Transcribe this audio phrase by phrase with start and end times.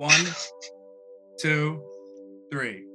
[0.00, 0.24] One,
[1.38, 1.82] two,
[2.50, 2.86] three.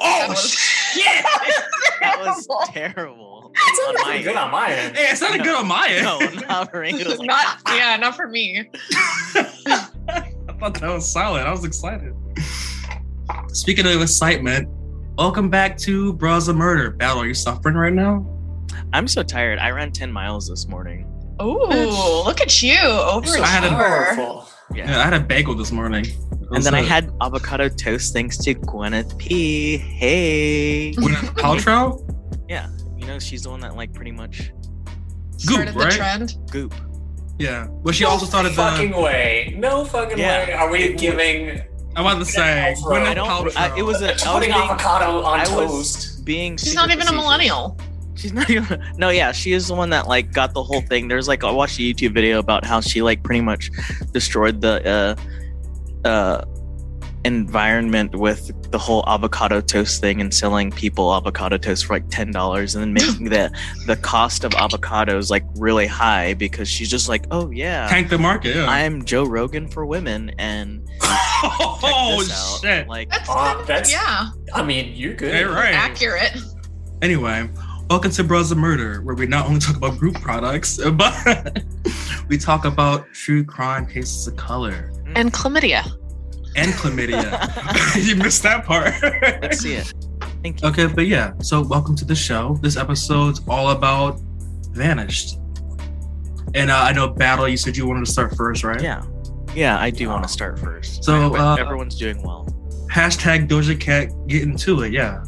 [0.00, 1.24] Oh shit!
[2.00, 3.52] That was terrible.
[3.86, 4.96] on my Good on my end.
[4.96, 6.02] Hey, it's not good on my end.
[6.04, 6.98] No, not ring.
[6.98, 8.68] It like, not yeah, not for me.
[8.96, 11.46] I thought that was solid.
[11.46, 12.12] I was excited.
[13.52, 14.68] Speaking of excitement,
[15.16, 16.90] welcome back to Bros of Murder.
[16.90, 18.26] Battle, are you suffering right now?
[18.92, 19.60] I'm so tired.
[19.60, 21.06] I ran 10 miles this morning.
[21.38, 24.16] Oh, look at you I had a- overachiever.
[24.16, 24.48] Powerful.
[24.74, 24.90] Yeah.
[24.90, 26.06] Yeah, I had a bagel this morning.
[26.50, 29.76] And then I uh, had avocado toast thanks to Gwyneth P.
[29.78, 30.92] Hey.
[30.96, 32.00] Gwyneth Paltrow.
[32.48, 32.68] Yeah.
[32.96, 34.52] You know, she's the one that like pretty much
[35.38, 35.90] Started right?
[35.90, 36.34] the trend.
[36.50, 36.74] goop.
[37.38, 38.56] Yeah, well, she also started the.
[38.56, 39.54] fucking way.
[39.58, 40.46] No fucking Yeah.
[40.46, 40.52] way.
[40.52, 41.62] Are we giving
[41.96, 43.02] I wanted to say Paltrow.
[43.04, 43.56] I don't.
[43.56, 44.10] I, it was a.
[44.10, 46.24] I was putting being, avocado on I was toast?
[46.24, 47.22] being She's not even a facetious.
[47.22, 47.78] millennial.
[48.14, 48.82] She's not even.
[48.96, 51.08] No, yeah, she is the one that like got the whole thing.
[51.08, 53.70] There's like I watched a YouTube video about how she like pretty much
[54.12, 55.16] destroyed the
[56.04, 56.44] uh uh
[57.24, 62.32] environment with the whole avocado toast thing and selling people avocado toast for like ten
[62.32, 63.50] dollars and then making the
[63.86, 68.18] the cost of avocados like really high because she's just like, oh yeah, Tank the
[68.18, 68.56] market.
[68.56, 68.66] Yeah.
[68.68, 72.88] I'm Joe Rogan for women and oh shit!
[72.88, 75.32] Like That's, Uh, kind of- that's- yeah, I mean, you're good.
[75.32, 75.74] Hey, right.
[75.74, 76.36] accurate.
[77.02, 77.48] Anyway,
[77.88, 81.62] welcome to Bros of Murder, where we not only talk about goop products, but
[82.28, 85.84] we talk about true crime cases of color And chlamydia.
[86.56, 87.96] and chlamydia.
[88.06, 88.94] you missed that part.
[89.42, 89.92] let's see it.
[90.42, 90.68] Thank you.
[90.68, 92.58] Okay, but yeah, so welcome to the show.
[92.62, 94.18] This episode's all about
[94.70, 95.38] Vanished.
[96.54, 98.80] And uh, I know Battle, you said you wanted to start first, right?
[98.82, 99.02] Yeah.
[99.54, 101.04] Yeah, I do want to start first.
[101.04, 102.46] So, uh, everyone's doing well.
[102.90, 105.24] Hashtag Doja Cat get into it, yeah.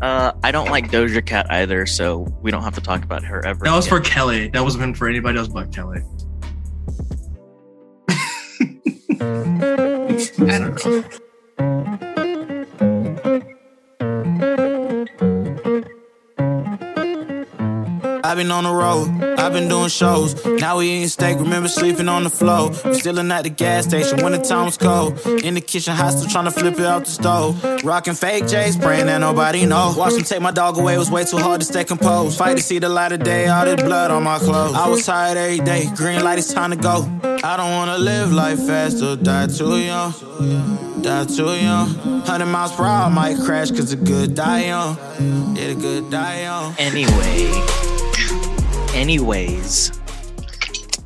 [0.00, 3.44] Uh, I don't like Doja Cat either, so we don't have to talk about her
[3.44, 3.64] ever.
[3.64, 4.00] That was for.
[4.00, 4.48] Kelly.
[4.48, 6.02] That wasn't meant for anybody else but Kelly.
[9.20, 11.98] I don't know.
[18.34, 20.44] I've been on the road, I've been doing shows.
[20.44, 22.70] Now we eating steak, remember sleeping on the floor.
[22.84, 25.24] We Stealing at the gas station when the time was cold.
[25.44, 27.84] In the kitchen, hot still trying to flip it out the stove.
[27.84, 29.94] Rocking fake J's, praying that nobody know.
[29.96, 32.36] Watch them take my dog away, was way too hard to stay composed.
[32.36, 34.74] Fight to see the light of day, all this blood on my clothes.
[34.74, 37.08] I was tired every day, green light, it's time to go.
[37.22, 40.12] I don't wanna live life fast or die too young.
[41.02, 41.86] Die too young.
[42.26, 44.96] 100 miles per hour, might crash, cause the good die young.
[45.54, 46.74] Yeah, the good die young.
[46.78, 47.93] Anyway.
[48.94, 50.00] Anyways.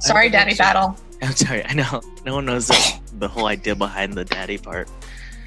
[0.00, 0.96] Sorry, Daddy Battle.
[1.22, 2.00] I'm sorry, I know.
[2.24, 4.88] No one knows the, the whole idea behind the daddy part.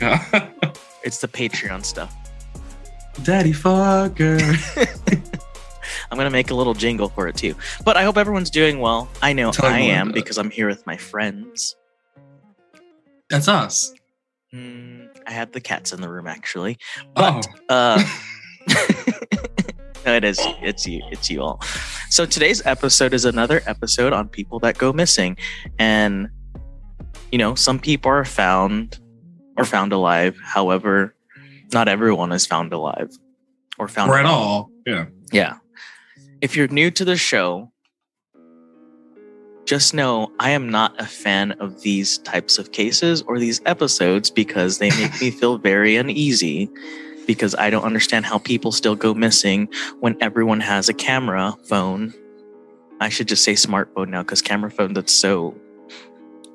[1.04, 2.16] It's the Patreon stuff.
[3.24, 4.40] Daddy fucker.
[6.12, 7.56] I'm gonna make a little jingle for it too.
[7.84, 9.10] But I hope everyone's doing well.
[9.22, 11.76] I know Tell I am because I'm here with my friends.
[13.30, 13.94] That's us.
[14.52, 16.78] Hmm, I have the cats in the room actually.
[17.16, 17.74] But oh.
[17.76, 18.04] Uh,
[20.06, 20.40] no, it is.
[20.62, 21.02] It's you.
[21.12, 21.62] It's you all.
[22.10, 25.38] So today's episode is another episode on people that go missing,
[25.80, 26.30] and
[27.32, 29.00] you know, some people are found
[29.58, 30.38] or found alive.
[30.44, 31.16] However,
[31.74, 33.10] not everyone is found alive
[33.80, 34.36] or found Or at alive.
[34.36, 34.72] all.
[34.86, 35.06] Yeah.
[35.32, 35.58] Yeah.
[36.42, 37.72] If you're new to the show,
[39.66, 44.30] just know I am not a fan of these types of cases or these episodes
[44.30, 46.70] because they make me feel very uneasy
[47.34, 49.70] because I don't understand how people still go missing
[50.00, 52.14] when everyone has a camera phone.
[53.00, 55.56] I should just say smartphone now because camera phone that's so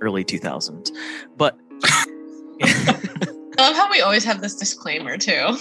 [0.00, 0.90] early 2000s.
[1.36, 1.58] But
[2.62, 3.14] I
[3.58, 5.56] love how we always have this disclaimer too.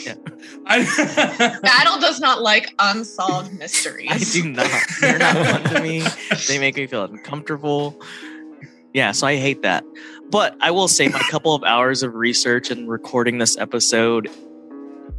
[0.65, 4.09] I, Battle does not like unsolved mysteries.
[4.11, 4.69] I do not.
[4.99, 6.03] They're not fun to me.
[6.47, 7.99] They make me feel uncomfortable.
[8.93, 9.83] Yeah, so I hate that.
[10.29, 14.29] But I will say, my couple of hours of research and recording this episode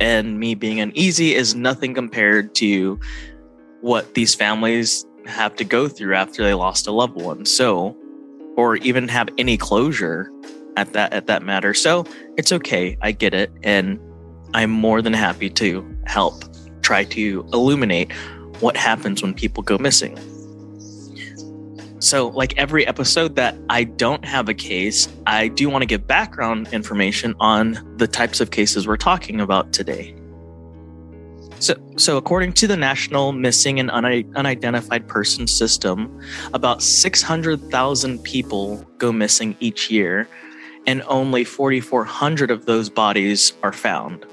[0.00, 2.98] and me being uneasy is nothing compared to
[3.80, 7.44] what these families have to go through after they lost a loved one.
[7.44, 7.96] So,
[8.56, 10.30] or even have any closure
[10.76, 11.74] at that at that matter.
[11.74, 12.04] So
[12.36, 12.96] it's okay.
[13.00, 13.98] I get it, and
[14.54, 16.44] I'm more than happy to help
[16.82, 18.12] try to illuminate
[18.60, 20.18] what happens when people go missing.
[21.98, 26.06] So, like every episode that I don't have a case, I do want to give
[26.06, 30.14] background information on the types of cases we're talking about today.
[31.58, 36.20] So, so according to the National Missing and Unidentified Person System,
[36.52, 40.28] about 600,000 people go missing each year,
[40.86, 44.26] and only 4,400 of those bodies are found.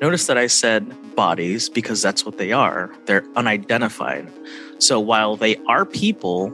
[0.00, 2.90] Notice that I said bodies because that's what they are.
[3.04, 4.30] They're unidentified.
[4.78, 6.52] So while they are people,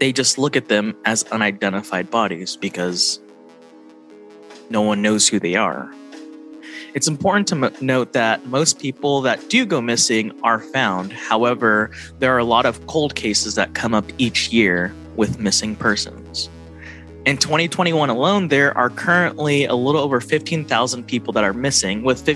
[0.00, 3.20] they just look at them as unidentified bodies because
[4.70, 5.92] no one knows who they are.
[6.94, 11.12] It's important to m- note that most people that do go missing are found.
[11.12, 15.76] However, there are a lot of cold cases that come up each year with missing
[15.76, 16.48] persons.
[17.26, 22.26] In 2021 alone, there are currently a little over 15,000 people that are missing, with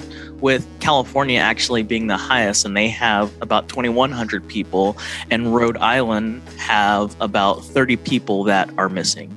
[0.42, 4.98] with California actually being the highest, and they have about 2,100 people,
[5.30, 9.30] and Rhode Island have about 30 people that are missing.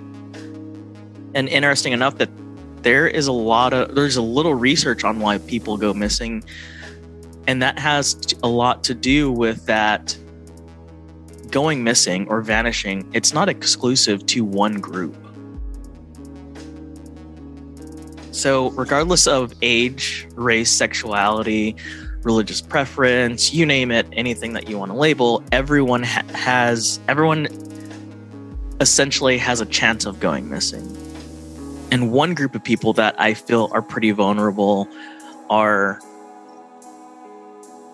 [1.34, 2.30] And interesting enough that
[2.82, 6.44] there is a lot of there's a little research on why people go missing,
[7.48, 10.18] and that has a lot to do with that
[11.52, 13.10] going missing or vanishing.
[13.14, 15.16] It's not exclusive to one group.
[18.38, 21.76] So, regardless of age, race, sexuality,
[22.22, 27.48] religious preference, you name it, anything that you want to label, everyone ha- has, everyone
[28.80, 30.86] essentially has a chance of going missing.
[31.90, 34.88] And one group of people that I feel are pretty vulnerable
[35.50, 36.00] are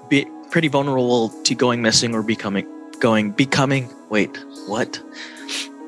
[0.09, 2.67] be, pretty vulnerable to going missing or becoming,
[2.99, 4.37] going, becoming, wait,
[4.67, 5.01] what?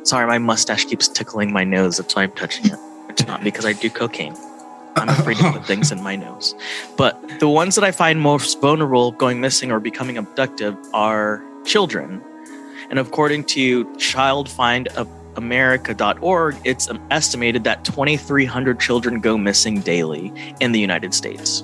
[0.03, 1.97] Sorry, my mustache keeps tickling my nose.
[1.97, 2.79] That's why I'm touching it.
[3.09, 4.35] It's not because I do cocaine.
[4.95, 6.55] I'm afraid to put things in my nose.
[6.97, 12.23] But the ones that I find most vulnerable going missing or becoming abductive are children.
[12.89, 21.13] And according to childfindamerica.org, it's estimated that 2,300 children go missing daily in the United
[21.13, 21.63] States.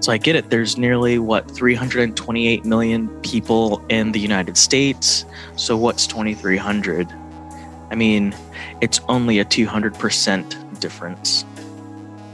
[0.00, 0.50] So I get it.
[0.50, 5.24] There's nearly, what, 328 million people in the United States.
[5.56, 7.12] So what's 2,300?
[7.90, 8.34] I mean,
[8.80, 11.44] it's only a 200% difference.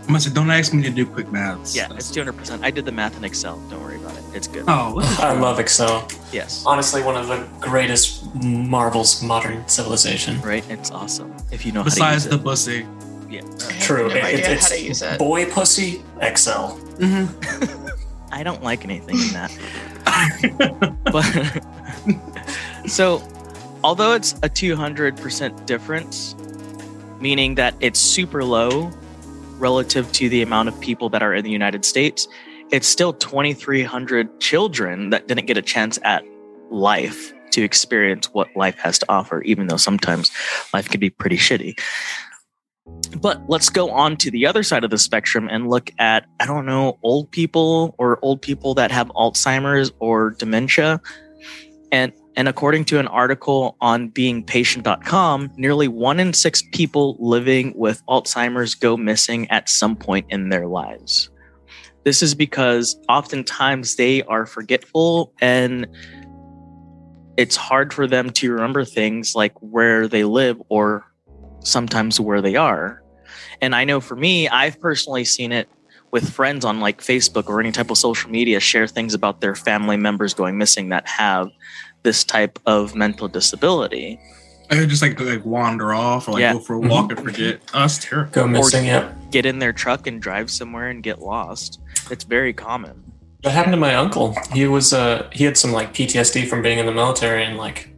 [0.09, 1.77] I must say, don't ask me to do quick maths.
[1.77, 2.63] Yeah, it's 200%.
[2.63, 3.59] I did the math in Excel.
[3.71, 4.25] Don't worry about it.
[4.35, 4.65] It's good.
[4.67, 6.09] Oh, I love Excel.
[6.33, 6.65] Yes.
[6.67, 10.41] Honestly, one of the greatest marvels of modern civilization.
[10.41, 10.69] Right?
[10.69, 11.35] It's awesome.
[11.51, 12.79] If you know Besides how the to use pussy.
[12.81, 12.87] it.
[13.31, 13.79] Yeah.
[13.81, 14.09] True.
[14.09, 15.19] No It- it's how to use it.
[15.19, 16.79] boy pussy Excel.
[16.99, 17.87] Mm-hmm.
[18.33, 19.51] I don't like anything in that.
[21.05, 21.25] but
[22.91, 23.23] so
[23.85, 26.35] although it's a 200% difference
[27.21, 28.91] meaning that it's super low
[29.62, 32.29] relative to the amount of people that are in the united states
[32.73, 36.25] it's still 2300 children that didn't get a chance at
[36.70, 40.31] life to experience what life has to offer even though sometimes
[40.72, 41.79] life can be pretty shitty.
[43.20, 46.46] But let's go on to the other side of the spectrum and look at i
[46.46, 51.01] don't know old people or old people that have alzheimer's or dementia.
[51.93, 58.03] And and according to an article on beingpatient.com nearly one in six people living with
[58.06, 61.31] alzheimer's go missing at some point in their lives
[62.05, 65.86] this is because oftentimes they are forgetful and
[67.36, 71.05] it's hard for them to remember things like where they live or
[71.60, 73.03] sometimes where they are.
[73.60, 75.69] And I know for me, I've personally seen it
[76.10, 79.55] with friends on like Facebook or any type of social media share things about their
[79.55, 81.48] family members going missing that have
[82.03, 84.19] this type of mental disability.
[84.71, 86.55] I could just like like wander off or like Yeah.
[86.55, 87.61] go for a walk and forget.
[87.75, 88.32] Oh, that's terrible.
[88.32, 89.15] Go missing, yep.
[89.31, 91.81] Get in their truck and drive somewhere and get lost.
[92.11, 93.03] It's very common.
[93.43, 94.35] That happened to my uncle.
[94.53, 97.89] He was uh he had some like PTSD from being in the military and like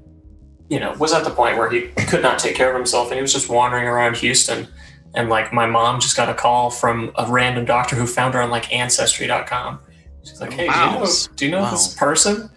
[0.70, 3.16] you know, was at the point where he could not take care of himself and
[3.16, 4.66] he was just wandering around Houston.
[5.14, 8.42] And like my mom just got a call from a random doctor who found her
[8.42, 9.78] on like ancestry.com.
[10.24, 10.74] She's like, Hey, Wow.
[10.74, 11.70] do you know do you know Wow.
[11.70, 12.50] this person?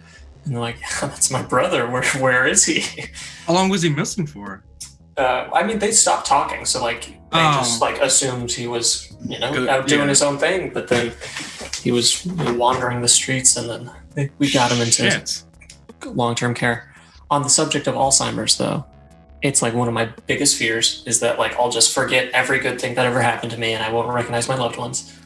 [0.48, 1.86] And they're like, yeah, that's my brother.
[1.90, 2.80] Where where is he?
[3.46, 4.64] How long was he missing for?
[5.18, 7.58] Uh, I mean, they stopped talking, so like they Oh.
[7.58, 10.08] just like assumed he was, you know, Good, out doing yeah.
[10.08, 10.70] his own thing.
[10.72, 11.12] But then
[11.82, 15.20] he was wandering the streets, and then they, we got him into
[16.06, 16.94] long-term care.
[17.30, 18.86] On the subject of Alzheimer's, though,
[19.42, 22.80] it's like one of my biggest fears is that like I'll just forget every good
[22.80, 25.17] thing that ever happened to me, and I won't recognize my loved ones.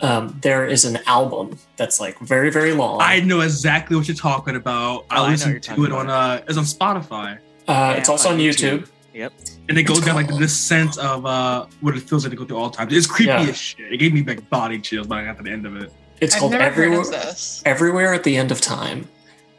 [0.00, 3.00] Um, there is an album that's like very, very long.
[3.02, 5.04] I know exactly what you're talking about.
[5.04, 7.38] Oh, I listen I what listened you're to talking it on uh, it's on Spotify,
[7.66, 8.88] uh, it's also on YouTube.
[9.14, 9.32] Yep.
[9.68, 12.36] and it goes down like called- this sense of uh what it feels like to
[12.36, 12.92] go through all times.
[12.94, 13.40] It's creepy Yeah.
[13.48, 13.92] as shit.
[13.92, 15.92] It gave me like body chills by at the end of it.
[16.20, 16.98] It's I've called Everywhere.
[16.98, 17.62] heard of this.
[17.66, 19.08] everywhere at the end of time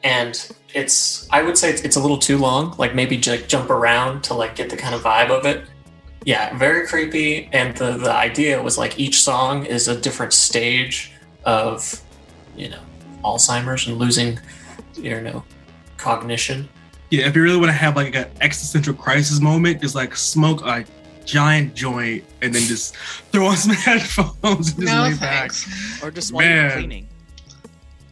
[0.04, 3.70] and it's i would say it's, it's a little too long like maybe like jump
[3.70, 5.66] around to like get the kind of vibe of it
[6.32, 10.96] yeah very creepy and the the idea was like each song is a different stage
[11.58, 12.02] of
[12.62, 12.84] you know
[13.28, 14.30] alzheimer's and losing
[15.06, 15.44] you know
[15.98, 16.60] cognition
[17.12, 20.60] Yeah, if you really want to have like an existential crisis moment, just like smoke
[20.74, 20.86] a
[21.26, 22.96] giant joint and then just
[23.32, 25.52] throw on some headphones and just No lay back.
[26.04, 27.08] Or just while you're cleaning.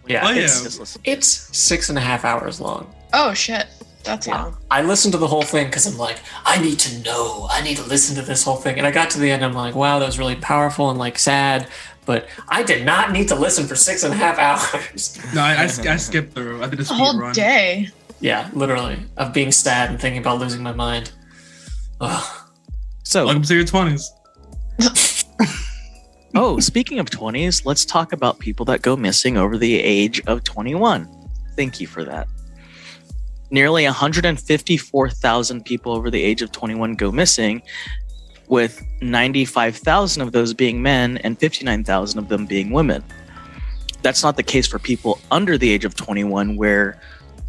[0.08, 0.42] Yeah, Oh, yeah.
[0.42, 1.02] Just listen.
[1.14, 2.84] it's six and a half hours long
[3.14, 3.68] Oh shit,
[4.08, 4.42] that's Yeah.
[4.44, 4.58] long.
[4.72, 7.48] I listened to the whole thing because I'm like, I need to know.
[7.52, 8.78] I need to listen to this whole thing.
[8.78, 11.20] And I got to the end, I'm like, wow, that was really powerful and like
[11.20, 11.68] sad.
[12.06, 14.40] But I did not need to listen for six and a half
[14.74, 15.20] hours.
[15.36, 16.64] No, I, I, I skipped through.
[16.64, 17.34] I did a A whole run.
[17.34, 17.90] day.
[18.22, 21.12] yeah, literally, of being sad and thinking about losing my mind.
[22.02, 22.44] Ugh.
[23.04, 24.12] So, Welcome to your twenties.
[26.36, 30.44] oh, speaking of 20s, let's talk about people that go missing over the age of
[30.44, 31.10] 21.
[31.56, 32.28] Thank you for that.
[33.50, 37.62] Nearly 154,000 people over the age of 21 go missing,
[38.48, 43.04] with 95,000 of those being men and 59,000 of them being women.
[44.02, 47.00] That's not the case for people under the age of 21, where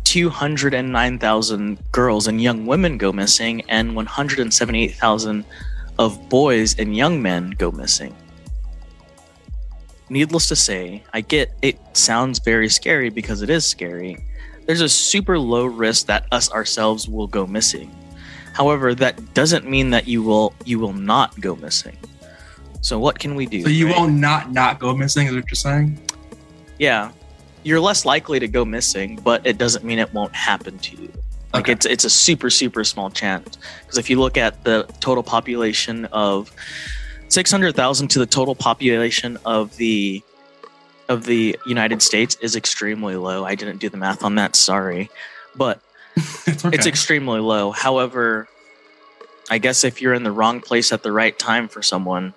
[0.05, 5.45] 209,000 girls and young women go missing, and 178,000
[5.99, 8.15] of boys and young men go missing.
[10.09, 14.25] Needless to say, I get it sounds very scary because it is scary.
[14.69, 17.91] There's a super low risk that us ourselves will go missing.
[18.53, 21.97] However, that doesn't mean that you will you will not go missing.
[22.83, 23.63] So what can we do?
[23.63, 23.97] So you right?
[23.97, 25.99] won't not not go missing, is what you're saying?
[26.79, 27.13] Yeah.
[27.63, 31.11] You're less likely to go missing, but it doesn't mean it won't happen to you.
[31.55, 31.73] Like Okay.
[31.73, 36.05] it's it's a super super small chance because if you look at the total population
[36.13, 36.53] of
[37.29, 40.23] 600,000 to the total population of the
[41.09, 43.45] of the United States is extremely low.
[43.45, 45.11] I didn't do the math on that, sorry.
[45.57, 45.81] But
[46.17, 46.77] it's okay.
[46.77, 47.71] it's extremely low.
[47.71, 48.49] However,
[49.51, 52.35] I guess if you're in the wrong place at the right time for someone,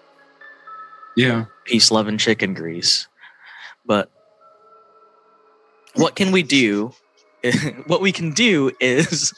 [1.16, 1.46] yeah.
[1.66, 3.08] peace, love, and chicken grease.
[3.86, 4.10] But
[5.96, 6.94] what can we do?
[7.88, 9.34] what we can do is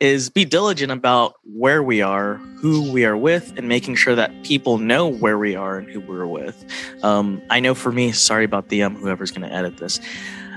[0.00, 4.44] is be diligent about where we are, who we are with, and making sure that
[4.44, 6.64] people know where we are and who we're with.
[7.02, 10.00] Um, I know for me, sorry about the um, whoever's going to edit this.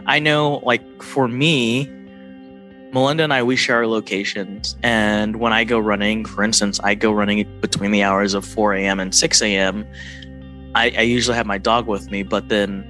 [0.06, 1.86] I know, like for me,
[2.94, 4.76] Melinda and I, we share our locations.
[4.84, 8.74] And when I go running, for instance, I go running between the hours of 4
[8.76, 9.00] a.m.
[9.00, 9.88] and 6 a.m.
[10.76, 12.86] I, I usually have my dog with me, but then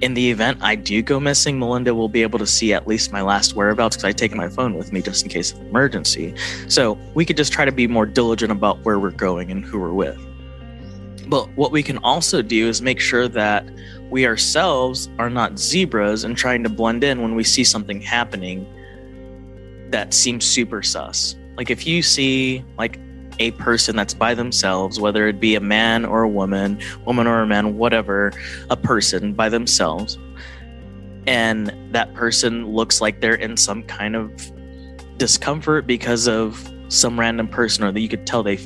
[0.00, 3.12] in the event I do go missing, Melinda will be able to see at least
[3.12, 6.34] my last whereabouts because I take my phone with me just in case of emergency.
[6.68, 9.78] So we could just try to be more diligent about where we're going and who
[9.78, 10.18] we're with.
[11.28, 13.68] But what we can also do is make sure that
[14.10, 18.66] we ourselves are not zebras and trying to blend in when we see something happening
[19.90, 21.36] that seems super sus.
[21.56, 22.98] Like if you see like
[23.38, 27.40] a person that's by themselves, whether it be a man or a woman, woman or
[27.40, 28.32] a man, whatever,
[28.70, 30.18] a person by themselves,
[31.26, 34.32] and that person looks like they're in some kind of
[35.18, 38.58] discomfort because of some random person, or that you could tell they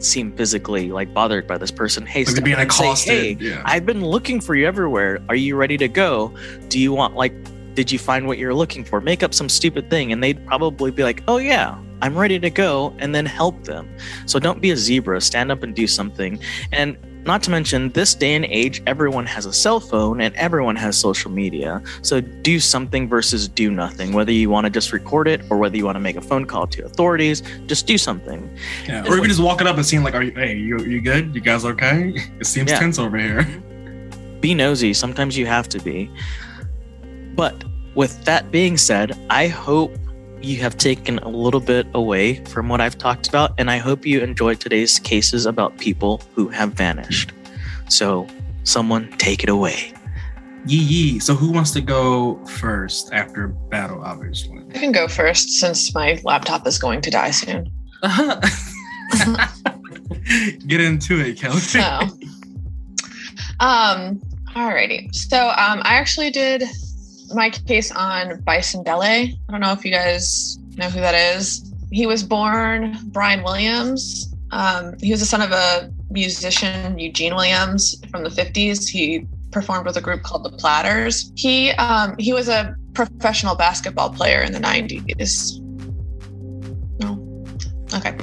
[0.00, 2.06] seem physically like bothered by this person.
[2.06, 3.40] Hey, Like being and say, accosted.
[3.40, 3.62] hey, yeah.
[3.64, 5.18] I've been looking for you everywhere.
[5.28, 6.32] Are you ready to go?
[6.68, 7.34] Do you want like
[7.74, 9.00] did you find what you're looking for?
[9.00, 12.50] Make up some stupid thing and they'd probably be like, "Oh yeah, I'm ready to
[12.50, 13.88] go," and then help them.
[14.26, 16.38] So don't be a zebra, stand up and do something.
[16.72, 20.76] And not to mention this day and age everyone has a cell phone and everyone
[20.76, 21.82] has social media.
[22.00, 24.14] So do something versus do nothing.
[24.14, 26.46] Whether you want to just record it or whether you want to make a phone
[26.46, 28.48] call to authorities, just do something.
[28.86, 29.06] yeah.
[29.06, 31.34] Or even just walking up and seeing like, are you hey, you you good?
[31.34, 32.14] You guys okay?
[32.40, 32.78] It seems Yeah.
[32.78, 33.46] tense over here.
[34.40, 34.94] be nosy.
[34.94, 36.10] Sometimes you have to be.
[37.34, 37.62] But
[37.94, 39.92] with that being said, I hope
[40.42, 44.06] you have taken a little bit away from what I've talked about, and I hope
[44.06, 47.32] you enjoyed today's cases about people who have vanished.
[47.88, 48.26] So,
[48.64, 49.92] someone take it away.
[50.66, 51.18] Yee yee.
[51.18, 54.02] So who wants to go first after battle?
[54.04, 54.62] Obviously.
[54.74, 57.72] I can go first since my laptop is going to die soon.
[60.66, 61.60] Get into it, Kelly.
[61.60, 61.80] So,
[63.60, 64.20] um,
[64.54, 65.14] alrighty.
[65.14, 66.64] So, um, I actually did
[67.34, 69.38] my case on Bison Dele.
[69.48, 71.72] I don't know if you guys know who that is.
[71.90, 74.34] He was born Brian Williams.
[74.50, 78.88] Um, he was the son of a musician, Eugene Williams, from the 50s.
[78.88, 81.32] He performed with a group called the Platters.
[81.36, 85.60] He um, he was a professional basketball player in the 90s.
[87.00, 87.44] No,
[87.94, 88.16] okay.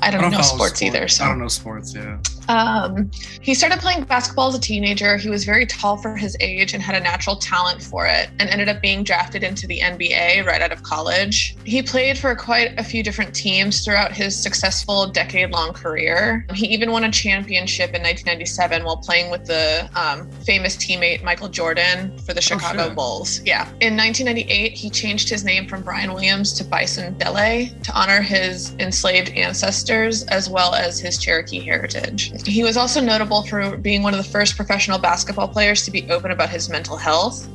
[0.00, 1.08] I don't, know follow sports, either.
[1.08, 1.94] So I don't know sports.
[1.94, 2.18] Yeah.
[2.48, 5.16] Um, he started playing basketball as a teenager.
[5.16, 8.48] He was very tall for his age and had a natural talent for it, and
[8.48, 11.56] ended up being drafted into the NBA right out of college.
[11.64, 16.46] He played for quite a few different teams throughout his successful decade long career.
[16.54, 21.48] He even won a championship in 1997 while playing with the um, famous teammate Michael
[21.48, 22.94] Jordan for the Chicago shit.
[22.94, 23.42] Bulls.
[23.44, 23.64] Yeah.
[23.80, 28.74] In 1998, he changed his name from Brian Williams to Bison Dele to honor his
[28.78, 32.32] enslaved ancestors as well as his Cherokee heritage.
[32.46, 36.08] He was also notable for being one of the first professional basketball players to be
[36.10, 37.46] open about his mental health.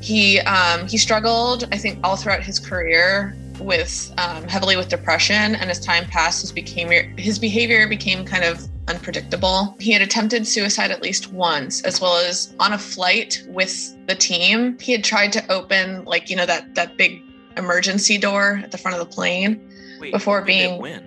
[0.00, 5.54] He um, he struggled, I think, all throughout his career with um, heavily with depression,
[5.54, 9.74] and as time passed, his became his behavior became kind of unpredictable.
[9.80, 14.14] He had attempted suicide at least once, as well as on a flight with the
[14.14, 14.78] team.
[14.78, 17.22] He had tried to open like you know that that big
[17.56, 19.70] emergency door at the front of the plane.
[20.00, 21.00] Wait, Before being-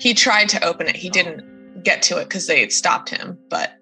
[0.00, 0.96] He tried to open it.
[0.96, 1.12] He Oh.
[1.12, 1.44] didn't
[1.84, 3.38] get to it because they stopped him.
[3.48, 3.72] But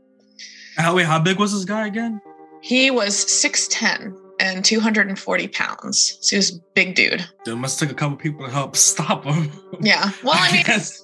[0.76, 1.06] How wait?
[1.06, 2.20] How big was this guy again?
[2.60, 6.18] he was 6'10 and 240 pounds.
[6.20, 7.24] So he was a big dude.
[7.46, 9.50] It must take a couple people to help stop him.
[9.80, 10.10] Yeah.
[10.22, 11.02] Well, I mean, guess.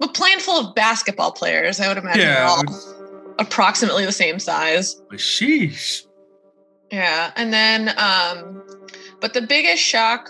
[0.00, 2.48] a plane full of basketball players, I would imagine yeah.
[2.48, 2.62] all
[3.38, 4.94] approximately the same size.
[5.08, 6.04] But sheesh.
[6.90, 7.32] Yeah.
[7.36, 8.62] And then, um,
[9.20, 10.28] but the biggest shock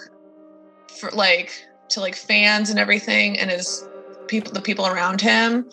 [0.99, 1.53] for like
[1.91, 3.89] to like fans and everything and his
[4.29, 5.69] people, the people around him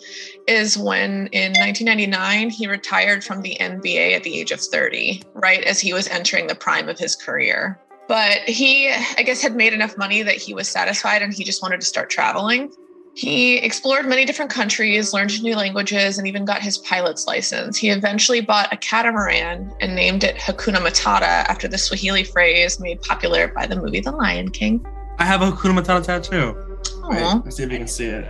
[0.48, 5.62] is when in 1999 he retired from the NBA at the age of 30, right
[5.62, 7.78] as he was entering the prime of his career.
[8.08, 11.62] But he, I guess, had made enough money that he was satisfied and he just
[11.62, 12.72] wanted to start traveling.
[13.14, 17.78] He explored many different countries, learned new languages, and even got his pilot's license.
[17.78, 23.00] He eventually bought a catamaran and named it Hakuna Matata after the Swahili phrase made
[23.00, 24.86] popular by the movie The Lion King.
[25.18, 26.78] I have a Hakuna Matata tattoo.
[27.08, 27.40] Wait, Aw.
[27.42, 28.26] let's see if you can see it.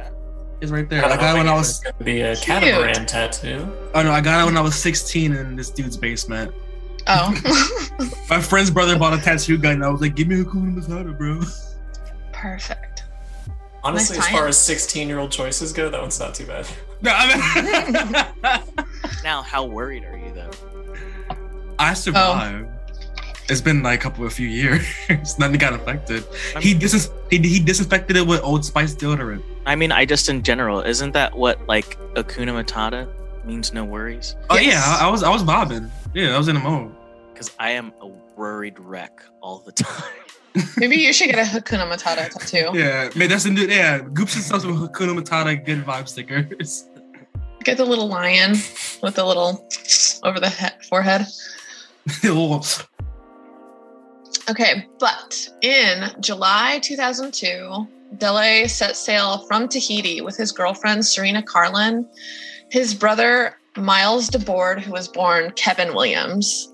[0.60, 1.04] It's right there.
[1.04, 1.68] I I got it when I was.
[1.68, 3.70] was going be a catamaran tattoo.
[3.94, 6.54] Oh no, I got it when I was 16 in this dude's basement.
[7.06, 7.30] Oh,
[8.30, 9.74] My friend's brother bought a tattoo gun.
[9.74, 11.40] And I was like, "Give me a Hakuna Matata, bro."
[12.32, 13.04] perfect.
[13.82, 16.66] Honestly, Nice as far as 16 year old choices go, that one's not too bad.
[17.02, 18.62] No, I mean,
[19.22, 20.50] Now, how worried are you though?
[21.78, 21.94] I oh.
[21.94, 22.68] survived.
[23.48, 24.84] It's been like a couple of few years.
[25.38, 26.24] Nothing got affected.
[26.56, 29.42] I He mean, dis he, he disinfected it with Old Spice deodorant.
[29.66, 33.08] I mean, I just in general, isn't that what like Hakuna Matata
[33.44, 33.72] means?
[33.72, 34.34] No worries.
[34.50, 34.66] Oh Yes.
[34.66, 35.90] yeah, I, I was I was bobbing.
[36.14, 36.92] Yeah, I was in a mode.
[37.32, 40.02] Because I am a worried wreck all the time.
[40.78, 42.76] Maybe you should get a Hakuna Matata tattoo.
[42.76, 43.66] Yeah, man, that's a new.
[43.66, 46.88] Yeah, Goops and stuff with Hakuna Matata good vibe stickers.
[47.62, 48.52] Get the little lion
[49.02, 49.68] with the little
[50.24, 51.26] over the he- forehead.
[52.22, 52.64] Little-
[54.48, 62.06] Okay, but in July 2002, Dele set sail from Tahiti with his girlfriend Serena Karlan,
[62.70, 66.72] his brother Miles Dabord, who was born Kevin Williams,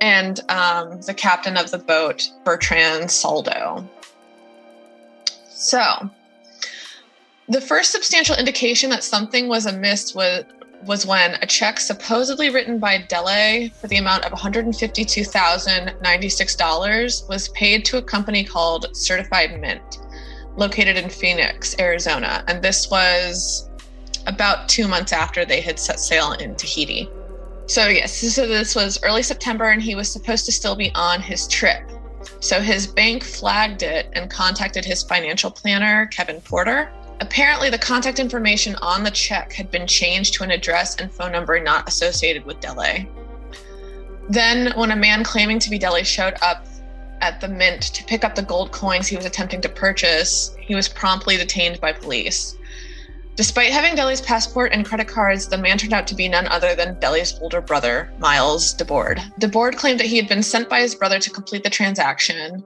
[0.00, 3.88] and um, the captain of the boat Bertrand Saldo.
[5.48, 6.10] So,
[7.48, 10.44] the first substantial indication that something was amiss was
[10.86, 17.84] was when a check supposedly written by Dele for the amount of $152,096 was paid
[17.86, 19.98] to a company called Certified Mint,
[20.56, 22.44] located in Phoenix, Arizona.
[22.48, 23.70] And this was
[24.26, 27.08] about two months after they had set sail in Tahiti.
[27.66, 31.22] So, yes, so this was early September, and he was supposed to still be on
[31.22, 31.90] his trip.
[32.40, 36.92] So, his bank flagged it and contacted his financial planner, Kevin Porter.
[37.20, 41.32] Apparently, the contact information on the check had been changed to an address and phone
[41.32, 43.08] number not associated with Dele.
[44.28, 46.66] Then, when a man claiming to be Dele showed up
[47.20, 50.74] at the mint to pick up the gold coins he was attempting to purchase, he
[50.74, 52.56] was promptly detained by police.
[53.36, 56.76] Despite having Dele's passport and credit cards, the man turned out to be none other
[56.76, 59.18] than Dele's older brother, Miles Dabord.
[59.40, 62.64] Dabord claimed that he had been sent by his brother to complete the transaction.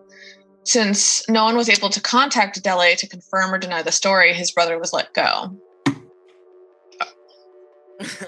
[0.69, 4.51] Since no one was able to contact Dele to confirm or deny the story, his
[4.53, 5.57] brother was let go.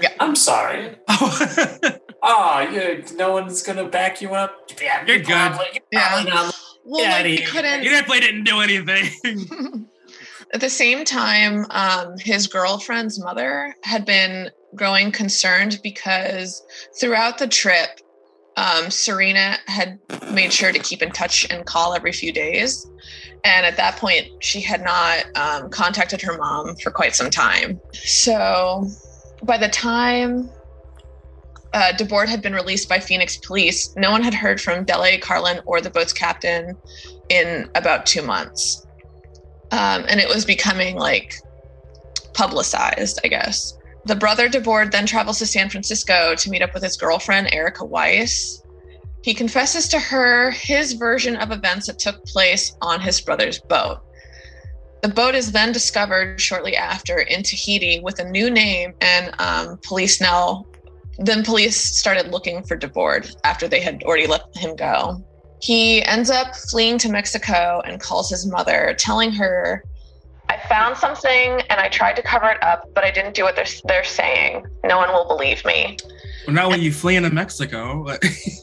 [0.01, 0.13] Yeah.
[0.19, 0.97] I'm sorry.
[1.07, 1.79] Oh,
[2.23, 4.71] Oh, you, no one's gonna back you up.
[4.83, 5.27] Yeah, You're good.
[5.29, 6.09] probably- you're Yeah.
[6.09, 6.55] probably not.
[6.85, 7.83] Well, Get like outta he couldn't.
[7.85, 9.89] you definitely didn't do anything.
[10.53, 16.63] At the same time, um, his girlfriend's mother had been growing concerned because
[16.99, 18.01] throughout the trip,
[18.57, 19.99] um, Serena had
[20.33, 22.87] made sure to keep in touch and call every few days.
[23.45, 27.81] And at that point, she had not um, contacted her mom for quite some time.
[27.95, 28.87] So
[29.43, 30.51] by the time
[31.73, 35.63] uh, Dabord had been released by Phoenix police, no one had heard from Dele, Karlan,
[35.65, 36.77] or the boat's captain
[37.31, 38.87] in about two months
[39.73, 41.33] um, and it was becoming like
[42.35, 43.77] publicized, I guess.
[44.07, 47.85] The brother Dabord then travels to San Francisco to meet up with his girlfriend, Erica
[47.85, 48.63] Weiss.
[49.23, 53.99] He confesses to her his version of events that took place on his brother's boat.
[55.03, 59.79] The boat is then discovered shortly after in Tahiti with a new name, and um,
[59.87, 60.67] police now.
[61.19, 65.23] Then police started looking for Dabord after they had already let him go.
[65.61, 69.85] He ends up fleeing to Mexico and calls his mother, telling her,
[70.51, 73.55] I found something and I tried to cover it up, but I didn't do what
[73.55, 74.67] they're, they're saying.
[74.85, 75.97] No one will believe me.
[76.45, 78.05] well, now when you flee into Mexico,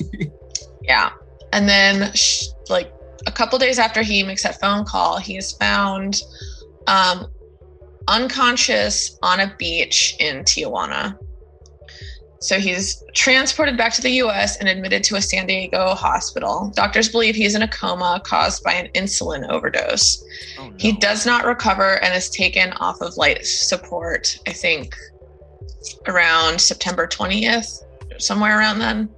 [0.83, 1.11] Yeah.
[1.53, 2.91] And then, sh- like,
[3.25, 6.21] a couple days after he makes that phone call, he is found
[6.87, 7.27] um,
[8.09, 11.17] unconscious on a beach in Tijuana.
[12.39, 16.71] So he's transported back to the US and admitted to a San Diego hospital.
[16.75, 20.23] Doctors believe he's in a coma caused by an insulin overdose.
[20.59, 20.75] Oh, no.
[20.77, 24.95] He does not recover and is taken off of life support, I think
[26.07, 27.83] around September 20th,
[28.17, 29.09] somewhere around then.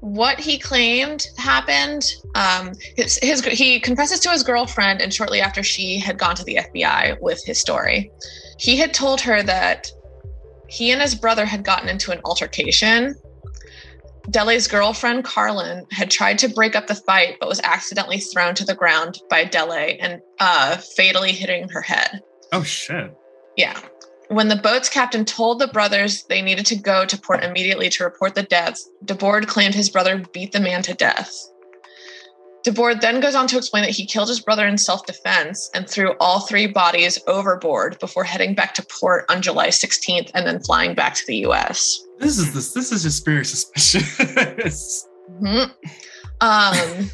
[0.00, 5.62] What he claimed happened, um, his, his he confesses to his girlfriend, and shortly after
[5.62, 8.10] she had gone to the FBI with his story,
[8.58, 9.92] he had told her that
[10.70, 13.16] he and his brother had gotten into an altercation.
[14.30, 18.64] Dele's girlfriend, Karlan, had tried to break up the fight, but was accidentally thrown to
[18.64, 22.22] the ground by Dele and uh, fatally hitting her head.
[22.52, 23.12] oh shit.
[23.56, 23.78] Yeah.
[24.28, 28.04] When the boat's captain told the brothers they needed to go to port immediately to
[28.04, 31.32] report the deaths, Dabord claimed his brother beat the man to death.
[32.64, 35.88] Dabord then goes on to explain that he killed his brother in self defense and
[35.88, 40.60] threw all three bodies overboard before heading back to port on July 16th and then
[40.60, 42.00] flying back to the US.
[42.18, 42.72] This is this.
[42.74, 45.06] This is just very suspicious.
[45.42, 45.70] Mhm.
[46.42, 47.10] Um,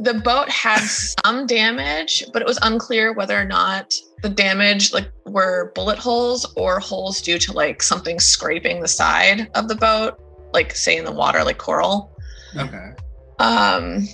[0.00, 5.08] the boat had some damage, but it was unclear whether or not the damage like
[5.26, 10.18] were bullet holes or holes due to like something scraping the side of the boat,
[10.52, 12.16] like say in the water, like coral.
[12.56, 12.90] okay.
[13.38, 14.08] Um,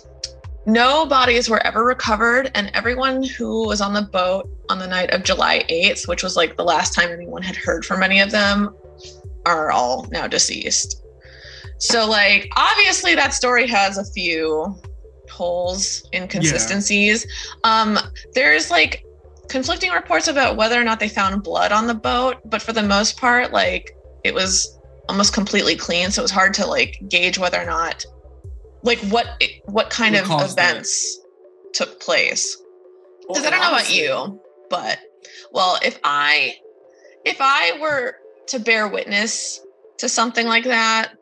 [0.66, 5.10] no bodies were ever recovered, and everyone who was on the boat on the night
[5.10, 8.30] of July 8th, which was like the last time anyone had heard from any of
[8.30, 8.74] them,
[9.46, 11.02] are all now deceased.
[11.78, 14.78] So, like, obviously, that story has a few
[15.30, 17.26] holes, inconsistencies.
[17.64, 17.98] Um,
[18.34, 19.04] there's like
[19.48, 22.82] conflicting reports about whether or not they found blood on the boat, but for the
[22.82, 26.10] most part, like, it was almost completely clean.
[26.10, 28.04] So it was hard to like gauge whether or not
[28.82, 29.26] like what
[29.66, 30.62] what kind What of caused it?
[30.62, 31.18] events
[31.74, 32.56] took place
[33.22, 34.98] because Well, i don't know about you but
[35.52, 36.54] well if i
[37.24, 38.14] if i were
[38.48, 39.60] to bear witness
[39.98, 41.12] to something like that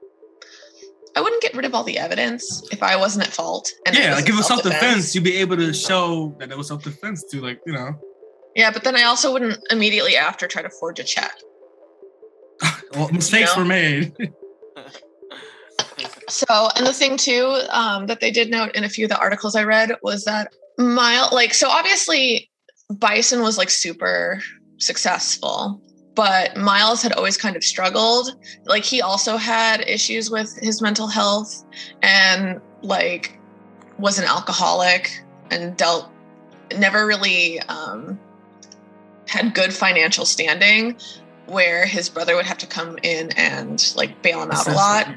[1.17, 4.15] i wouldn't get rid of all the evidence if i wasn't at fault and yeah,
[4.15, 5.15] like if it was self defense, self-defense.
[5.15, 7.93] you'd be able to show that it was self defense to like you know.
[8.55, 11.35] yeah but then i also wouldn't immediately after try to forge a check
[12.95, 13.63] Well, mistakes know?
[13.63, 14.13] were made.
[16.29, 19.19] So, and the thing too um, that they did note in a few of the
[19.19, 22.51] articles I read was that Miles, like, so obviously
[22.91, 24.41] Bison was like super
[24.79, 25.81] successful,
[26.15, 28.31] but Miles had always kind of struggled.
[28.65, 31.65] Like, he also had issues with his mental health
[32.03, 33.39] and like
[33.99, 36.11] was an alcoholic and dealt,
[36.77, 38.19] never really um,
[39.27, 40.97] had good financial standing
[41.47, 45.09] where his brother would have to come in and like bail him out a lot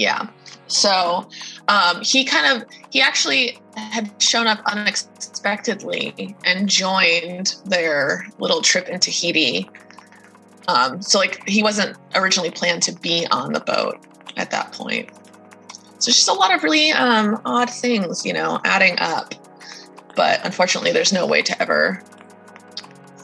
[0.00, 0.28] Yeah.
[0.66, 1.28] so
[1.68, 8.88] um, he kind of he actually had shown up unexpectedly and joined their little trip
[8.88, 9.68] in tahiti
[10.68, 13.98] um, so like he wasn't originally planned to be on the boat
[14.36, 15.08] at that point.
[15.98, 19.34] So just a lot of really um, odd things you know adding up.
[20.16, 22.02] But unfortunately there's no way to ever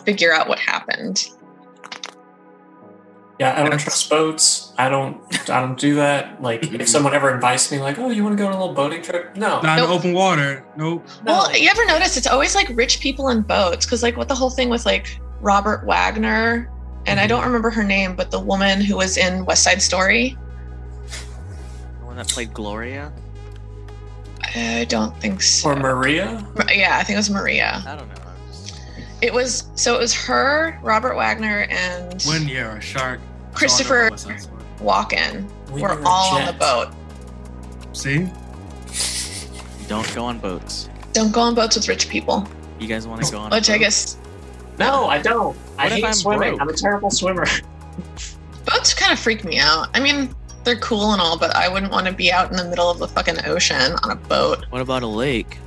[0.05, 1.29] figure out what happened
[3.39, 4.73] Yeah, I don't trust boats.
[4.79, 5.21] I don't.
[5.51, 6.43] I don't do that.
[6.43, 6.85] Like, if mm-hmm.
[6.85, 9.37] someone ever invites me, like, "Oh, you want to go on a little boating trip?"
[9.37, 9.61] No.
[9.61, 9.99] Not in Nope.
[9.99, 10.65] open water.
[10.77, 11.07] Nope.
[11.25, 13.85] Well, you ever notice it's always like rich people in boats?
[13.85, 16.71] Because like what the whole thing with like Robert Wagner
[17.07, 17.29] and I mm-hmm.
[17.29, 20.37] don't remember her name, but the woman who was in West Side Story.
[22.01, 23.13] The one that played Gloria.
[24.43, 25.71] I don't think so.
[25.71, 26.45] Or Maria?
[26.73, 27.83] yeah, I think it was Maria.
[27.87, 28.16] I don't know.
[29.23, 33.21] It was so it was her, Robert Wagner, and When you're a shark.
[33.55, 34.47] Christopher What's that?
[34.81, 36.89] Walken We were were all on the boat.
[37.95, 38.29] See?
[39.89, 40.91] Don't go on boats.
[41.15, 42.47] Don't go on boats with rich people.
[42.79, 43.51] You guys want to go on?
[43.51, 43.81] Which a I boat?
[43.85, 44.19] guess
[44.79, 45.57] No, I don't.
[45.79, 46.49] I What if hate I'm swimming.
[46.51, 46.61] broke?
[46.61, 47.47] I'm a terrible swimmer.
[48.67, 49.89] boats kind of freak me out.
[49.95, 52.65] I mean, they're cool and all, but I wouldn't want to be out in the
[52.65, 54.67] middle of the fucking ocean on a boat.
[54.71, 55.59] What about a lake?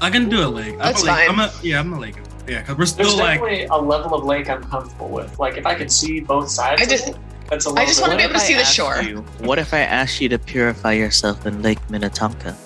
[0.00, 0.72] I can do a lake.
[0.74, 1.14] I'm That's a lake.
[1.14, 1.30] fine.
[1.30, 2.16] I'm a, yeah, I'm a lake.
[2.48, 3.40] Yeah, because we're There's like.
[3.40, 5.38] definitely a level of lake I'm comfortable with.
[5.38, 7.16] Like if I could see both sides, I of just- it,
[7.50, 9.02] that's a little I just wanna be able to see I the shore.
[9.02, 12.56] you- what if I asked you to purify yourself in Lake Minnetonka?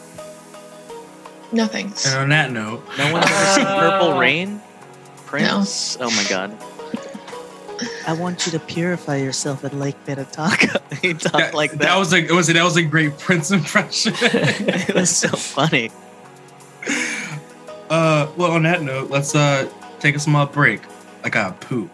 [1.53, 2.07] No thanks.
[2.07, 4.61] And on that note, No one's ever seen Purple Uh, Rain?
[5.27, 5.97] Prince?
[6.01, 6.57] Oh my god.
[8.07, 10.81] I want you to purify yourself in Lake Minnetonka.
[11.03, 11.99] he talked that, like that that.
[11.99, 14.13] was a it was that was a great Prince impression.
[14.21, 15.91] it was so funny.
[17.91, 20.81] Uh, well, on that note, let's uh take a small break.
[21.23, 21.91] I got poop.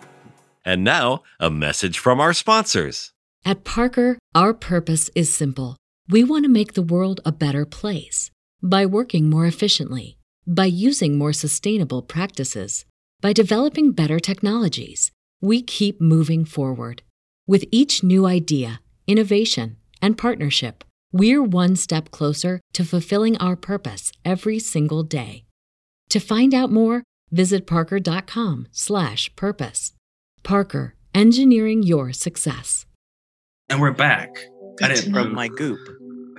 [0.64, 3.12] And now, a message from our sponsors.
[3.44, 5.76] At Parker, our purpose is simple.
[6.08, 8.30] We want to make the world a better place
[8.62, 12.84] by working more efficiently, by using more sustainable practices,
[13.20, 15.10] by developing better technologies.
[15.40, 17.02] We keep moving forward.
[17.46, 24.12] With each new idea, innovation, and partnership, we're one step closer to fulfilling our purpose
[24.24, 25.45] every single day.
[26.10, 29.92] To find out more, visit parker.com/purpose.
[30.42, 32.84] Parker, engineering your success.
[33.68, 34.38] And we're back.
[34.38, 34.42] I
[34.76, 35.12] Good to didn't.
[35.14, 35.80] From my goop.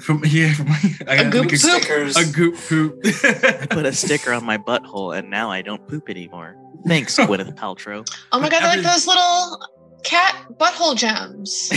[0.01, 0.53] from yeah.
[0.53, 0.67] From,
[1.07, 1.59] I gotta goop a, poop?
[1.59, 2.15] stickers.
[2.15, 2.99] a goop poop.
[3.03, 6.55] I put a sticker on my butthole and now I don't poop anymore.
[6.87, 8.07] Thanks, Gwyneth Paltrow.
[8.31, 9.59] Oh my god, they're like those little
[10.03, 11.69] cat butthole gems.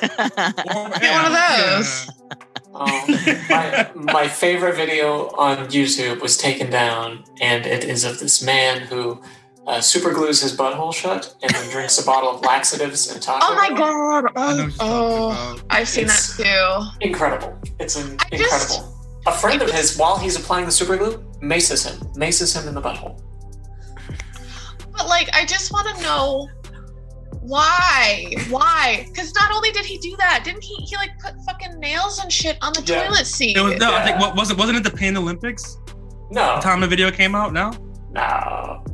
[0.00, 2.10] Get one of those.
[2.78, 2.88] Um,
[3.48, 8.82] my, my favorite video on YouTube was taken down, and it is of this man
[8.82, 9.20] who
[9.66, 13.44] uh, super glues his butthole shut and then drinks a bottle of laxatives and Taco
[13.46, 14.22] Oh my Bell.
[14.22, 14.32] god.
[14.36, 15.60] I know Oh, oh.
[15.70, 17.06] I've seen It's- that too.
[17.06, 17.58] Incredible.
[17.80, 18.94] It's an, I just- incredible.
[19.26, 22.00] A friend of his, while he's applying the super glue, maces him.
[22.16, 23.20] Maces him in the butthole.
[24.92, 26.48] But like, I just want to know
[27.40, 29.04] why, why?
[29.08, 30.74] Because not only did he do that, didn't he?
[30.84, 33.04] He like put fucking nails and shit on the Yeah.
[33.04, 33.56] toilet seat.
[33.56, 34.26] It was, no, I think Yeah.
[34.26, 34.58] what was it?
[34.58, 35.78] Wasn't it the Pain Olympics?
[36.30, 37.52] No, The time the video came out?
[37.54, 37.70] No,
[38.10, 38.20] no,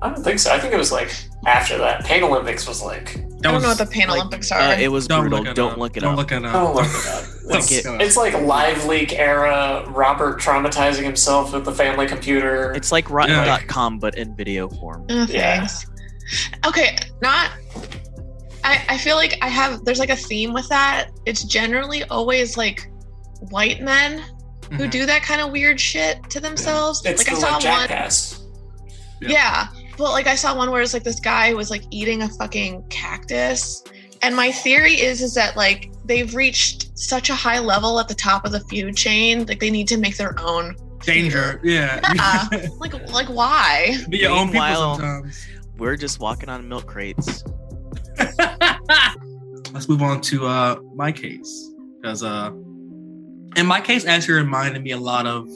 [0.02, 0.52] I don't think so.
[0.52, 1.12] I think it was like
[1.46, 2.04] after that.
[2.04, 4.60] Pain Olympics was like, I don't know what the Pain like, Olympics are.
[4.60, 5.40] Uh, it was Don't brutal.
[5.40, 5.78] look it Don't up.
[5.78, 6.18] look it Don't up.
[6.18, 6.54] look it up.
[6.54, 7.24] oh, look it up.
[7.44, 8.00] Look It's, it up.
[8.00, 9.84] it's like live leak era.
[9.90, 12.72] Robert traumatizing himself with the family computer.
[12.74, 15.04] It's like rotten.com, but in video form.
[15.10, 15.58] Oh, Yeah.
[15.58, 15.84] thanks.
[16.66, 17.50] Okay, not.
[18.64, 19.84] I, I feel like I have.
[19.84, 21.10] There's like a theme with that.
[21.26, 22.90] It's generally always like
[23.50, 24.22] white men
[24.72, 24.90] who Mhm.
[24.90, 27.02] do that kind of weird shit to themselves.
[27.04, 27.62] it's like I the saw like one.
[27.62, 28.40] jackass.
[29.20, 29.28] Yeah.
[29.28, 29.66] Yeah.
[29.96, 32.84] But like I saw one where it's like this guy was like eating a fucking
[32.88, 33.84] cactus.
[34.22, 38.14] And my theory is is that like they've reached such a high level at the
[38.14, 41.60] top of the food chain, like they need to make their own danger.
[41.62, 42.00] Yeah.
[42.14, 42.48] Yeah.
[42.78, 43.98] like like why?
[44.08, 45.46] Be your own people sometimes.
[45.76, 47.44] We're just walking on milk crates.
[49.72, 52.50] Let's move on to uh my case because uh
[53.56, 55.46] in my case actually reminded me a lot of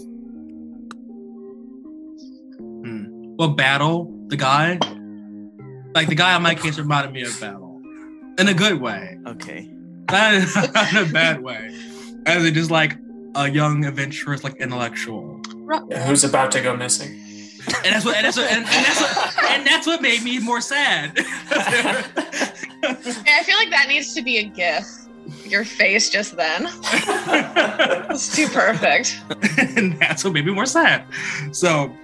[2.71, 4.79] hmm, well battle the guy
[5.95, 7.81] like the guy in my case reminded me of battle
[8.39, 9.69] in a good way Okay.
[10.11, 10.43] not in,
[10.97, 11.71] a bad way
[12.27, 12.97] as it just like
[13.35, 15.41] a young adventurous like intellectual
[16.07, 17.21] Who's about to go missing?
[17.85, 20.39] And that's what and that's what and, and that's what and that's what made me
[20.39, 21.19] more sad
[22.83, 22.97] And
[23.29, 24.87] I feel like that needs to be a gif.
[25.45, 26.69] Your face just then.
[28.11, 29.21] It's too perfect.
[29.77, 31.05] and that's what made me more sad.
[31.53, 31.95] So,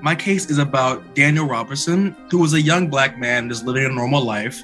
[0.00, 3.88] my case is about Daniel Robertson, who was a young black man just living a
[3.88, 4.62] normal life.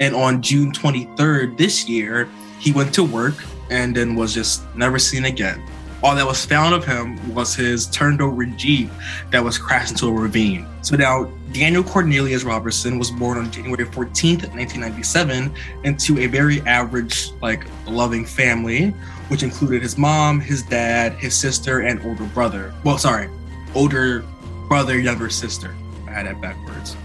[0.00, 3.34] And on June 23rd this year, he went to work
[3.70, 5.62] and then was just never seen again.
[6.02, 8.90] All that was found of him was his turned over Jeep
[9.30, 10.66] that was crashed into a ravine.
[10.82, 17.30] So now, Daniel Cornelius Robertson was born on January 14th, 1997, into a very average,
[17.40, 18.94] like, loving family
[19.32, 22.74] which included his mom, his dad, his sister, and older brother.
[22.84, 23.30] Well, sorry,
[23.74, 24.26] older
[24.68, 25.74] brother, younger sister.
[26.06, 26.98] I had that backwards.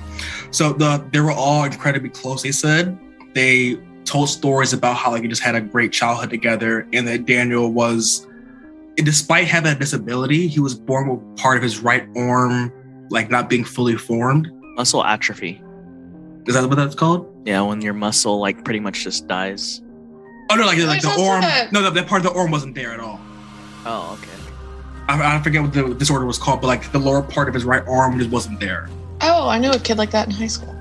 [0.52, 2.44] So the they were all incredibly close.
[2.44, 3.00] They said
[3.34, 7.26] they told stories about how like they just had a great childhood together, and that
[7.26, 8.28] Daniel was,
[9.06, 12.72] despite having a disability, he was born with part of his right arm
[13.10, 14.50] like not being fully formed.
[14.76, 15.62] Muscle atrophy.
[16.46, 17.28] Is that what that's called?
[17.46, 19.82] Yeah, when your muscle like pretty much just dies.
[20.50, 21.42] Oh no, like like the arm.
[21.42, 23.20] that- No, no, that part of the arm wasn't there at all.
[23.86, 24.32] Oh, okay.
[25.10, 27.64] I, I forget what the disorder was called, but like the lower part of his
[27.64, 28.90] right arm just wasn't there.
[29.22, 30.74] Oh, I knew a kid like that in high school.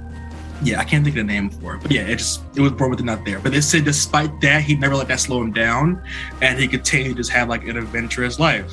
[0.63, 2.73] Yeah, I can't think of the name for it, but yeah, it just it was
[2.73, 3.39] born with it not there.
[3.39, 6.03] But they said despite that, he never let that slow him down,
[6.41, 8.73] and he continued to just have like an adventurous life.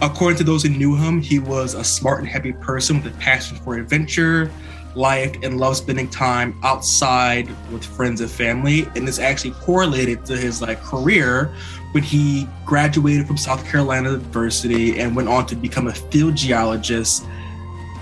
[0.00, 3.16] According to those who knew him, he was a smart and happy person with a
[3.18, 4.50] passion for adventure,
[4.94, 8.88] life, and love spending time outside with friends and family.
[8.96, 11.54] And this actually correlated to his like career
[11.92, 17.26] when he graduated from South Carolina University and went on to become a field geologist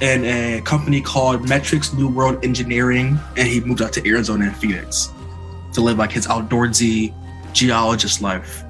[0.01, 4.57] in a company called Matrix New World Engineering, and he moved out to Arizona and
[4.57, 5.11] Phoenix
[5.73, 7.13] to live like his outdoorsy
[7.53, 8.63] geologist life,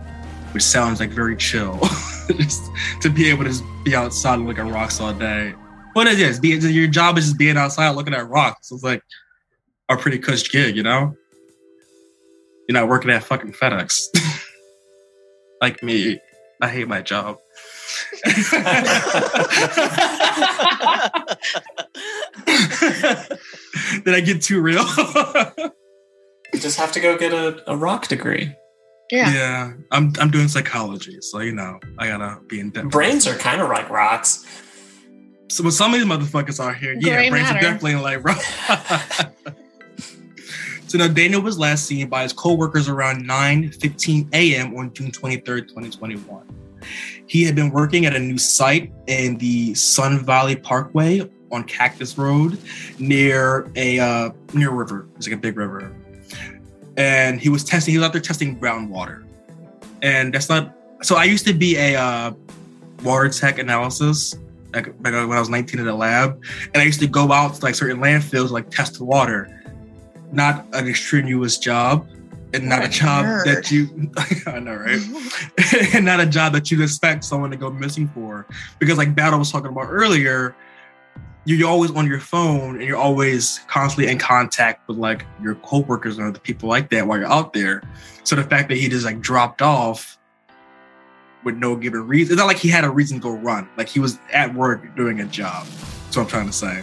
[0.53, 1.79] which sounds like very chill.
[2.37, 5.55] just to be able to be outside and look at rocks all day.
[5.95, 8.71] What it is, be, your job is just being outside looking at rocks.
[8.71, 9.03] It's like
[9.89, 11.17] a pretty cush gig, you know?
[12.69, 14.09] You're not working at fucking FedEx.
[15.61, 16.21] like me.
[16.61, 17.39] I hate my job.
[24.05, 24.85] Did I get too real?
[26.53, 28.55] You just have to go get a, a rock degree.
[29.11, 29.33] Yeah.
[29.33, 32.91] yeah, I'm I'm doing psychology, so you know I gotta be in depth.
[32.91, 34.47] Brains are kind of like rocks.
[35.51, 37.59] So with some of these motherfuckers out here, yeah, brains matter.
[37.59, 38.43] are definitely like rough.
[40.89, 44.77] so now Daniel was last seen by his co-workers around 9:15 a.m.
[44.77, 46.58] on June 23rd, 2021.
[47.29, 52.19] He had been working at a new site in the Sun Valley Parkway on Cactus
[52.19, 52.59] Road
[52.99, 55.07] near a uh, near river.
[55.17, 55.95] It's like a big river.
[56.97, 59.25] And he was testing, he was out there testing groundwater.
[60.03, 62.33] And that's not so I used to be a uh,
[63.05, 64.35] water tech analysis
[64.75, 66.43] like when I was 19 in the lab,
[66.75, 69.55] and I used to go out to like certain landfills, like test the water.
[70.31, 72.07] Not an extraneous job,
[72.55, 73.45] and not a a job nerd.
[73.45, 74.11] that you.
[74.47, 75.95] I know, right?
[75.95, 78.47] and not a job that you'd expect someone to go missing for,
[78.79, 80.57] because like Battle was talking about earlier,
[81.45, 86.19] you're always on your phone and you're always constantly in contact with like your coworkers
[86.19, 87.83] and other people like that while you're out there.
[88.25, 90.19] So the fact that he just like dropped off
[91.45, 92.35] with no given reason.
[92.35, 93.69] It's not like he had a reason to go run.
[93.77, 95.67] Like he was at work doing a job.
[95.67, 96.83] That's what I'm trying to say.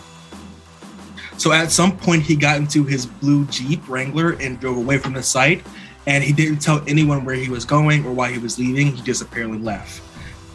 [1.38, 5.14] So at some point he got into his blue Jeep Wrangler and drove away from
[5.14, 5.66] the site.
[6.08, 8.96] And he didn't tell anyone where he was going or why he was leaving.
[8.96, 10.02] He just apparently left.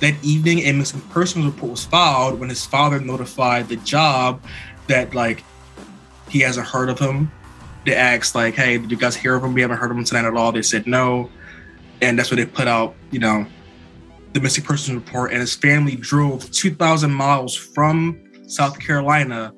[0.00, 4.42] That evening, a missing persons report was filed when his father notified the job
[4.86, 5.44] that like
[6.28, 7.30] he hasn't heard of him.
[7.84, 9.52] They asked like, "Hey, did you guys hear of him?
[9.52, 11.28] We haven't heard of him tonight at all." They said no,
[12.00, 13.44] and that's when they put out, you know,
[14.32, 15.32] the missing persons report.
[15.32, 19.52] And his family drove 2,000 miles from South Carolina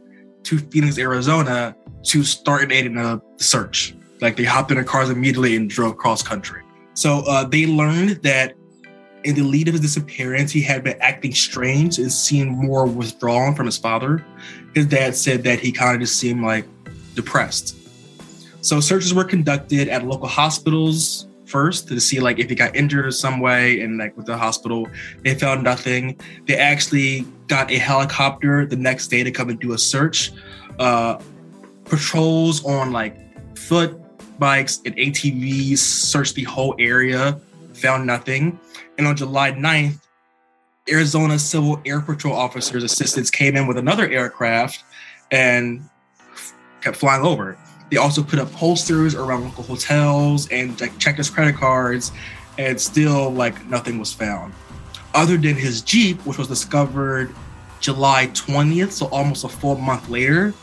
[0.45, 3.95] to Phoenix, Arizona, to start aiding the search.
[4.21, 6.63] Like they hopped in their cars immediately and drove cross country.
[6.95, 8.55] So uh, they learned that
[9.25, 13.55] in the lead of his disappearance, he had been acting strange and seemed more withdrawn
[13.55, 14.25] from his father.
[14.75, 16.67] His dad said that he kind of just seemed like
[17.15, 17.77] depressed.
[18.63, 23.07] So searches were conducted at local hospitals first to see like if he got injured
[23.07, 24.89] or some way, and like with the hospital,
[25.23, 26.19] they found nothing.
[26.47, 30.33] They actually got a helicopter the next day to come and do a search.
[30.79, 31.21] Uh,
[31.85, 33.15] patrols on like
[33.59, 34.01] foot
[34.39, 37.39] bikes and ATVs searched the whole area,
[37.75, 38.59] found nothing.
[38.97, 40.01] And on July 9th,
[40.91, 44.83] Arizona Civil Air Patrol officers' assistants came in with another aircraft
[45.31, 45.87] and
[46.81, 47.59] kept flying over.
[47.91, 52.13] They also put up posters around local hotels and like checked his credit cards,
[52.57, 54.55] and still like nothing was found.
[55.15, 57.35] Other than his Jeep, which was discovered
[57.81, 60.55] July 20th, so almost a full month later,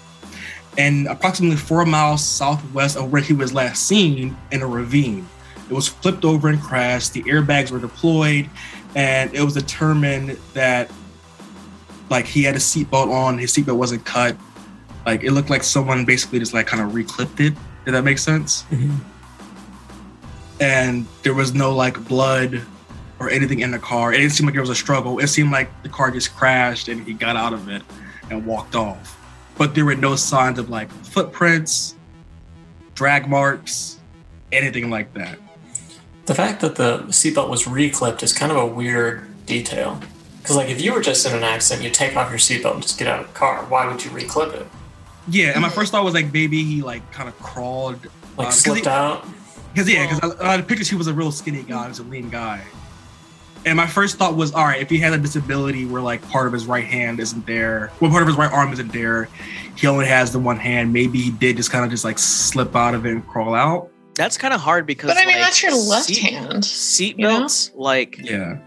[0.78, 5.28] and approximately four miles southwest of where he was last seen in a ravine.
[5.70, 7.14] It was flipped over and crashed.
[7.14, 8.50] The airbags were deployed,
[8.96, 10.90] and it was determined that
[12.10, 14.36] like he had a seatbelt on, his seatbelt wasn't cut.
[15.06, 17.54] Like it looked like someone basically just like kind of reclipped it.
[17.86, 18.64] Did that make sense?
[18.72, 18.96] Mm-hmm.
[20.62, 22.62] And there was no like blood
[23.20, 24.14] or anything in the car.
[24.14, 25.20] It didn't seem like it was a struggle.
[25.20, 27.82] It seemed like the car just crashed and he got out of it
[28.30, 29.16] and walked off.
[29.58, 31.96] But there were no signs of like footprints,
[32.96, 34.00] drag marks,
[34.52, 35.38] anything like that.
[36.26, 40.00] The fact that the seatbelt was reclipped is kind of a weird detail.
[40.42, 42.82] Because, like, if you were just in an accident, you take off your seatbelt and
[42.84, 43.64] just get out of the car.
[43.66, 44.66] Why would you reclip it?
[45.28, 48.08] Yeah, and my first thought was like maybe he like kind of crawled,
[48.38, 49.26] Like, Uh, slipped he- out?
[49.74, 52.04] because yeah, because I, I pictures he was a real skinny guy, he was a
[52.04, 52.62] lean guy.
[53.66, 56.48] And my first thought was, all right, if he has a disability where like part
[56.48, 59.28] of his right hand isn't there, well, part of his right arm isn't there,
[59.76, 60.94] he only has the one hand.
[60.94, 63.90] Maybe he did just kind of just like slip out of it and crawl out.
[64.16, 65.10] That's kind of hard because.
[65.10, 67.44] But I mean, like, that's your left hand seat- hand.
[67.44, 68.58] Seatbelts like Yeah.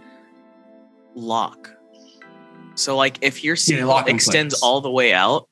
[1.14, 1.70] lock.
[2.74, 4.62] So like if your Yeah, lock seatbelt in extends place.
[4.62, 5.49] all the way out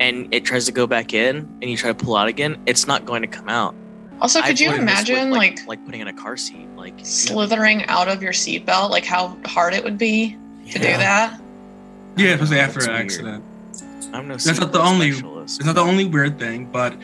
[0.00, 2.86] and it tries to go back in and you try to pull out again, it's
[2.86, 3.74] not going to come out.
[4.20, 6.94] Also, could I've you learned with, imagine like, like putting in a car seat, like
[7.02, 8.90] slithering out of your seatbelt?
[8.90, 10.36] Like how hard it would be
[10.70, 11.40] to do that?
[12.16, 13.04] Yeah, especially after That's an weird.
[13.04, 13.44] accident.
[14.14, 15.58] I'm no That's not the seatbelt only- specialist.
[15.58, 16.96] It's not the only weird thing, but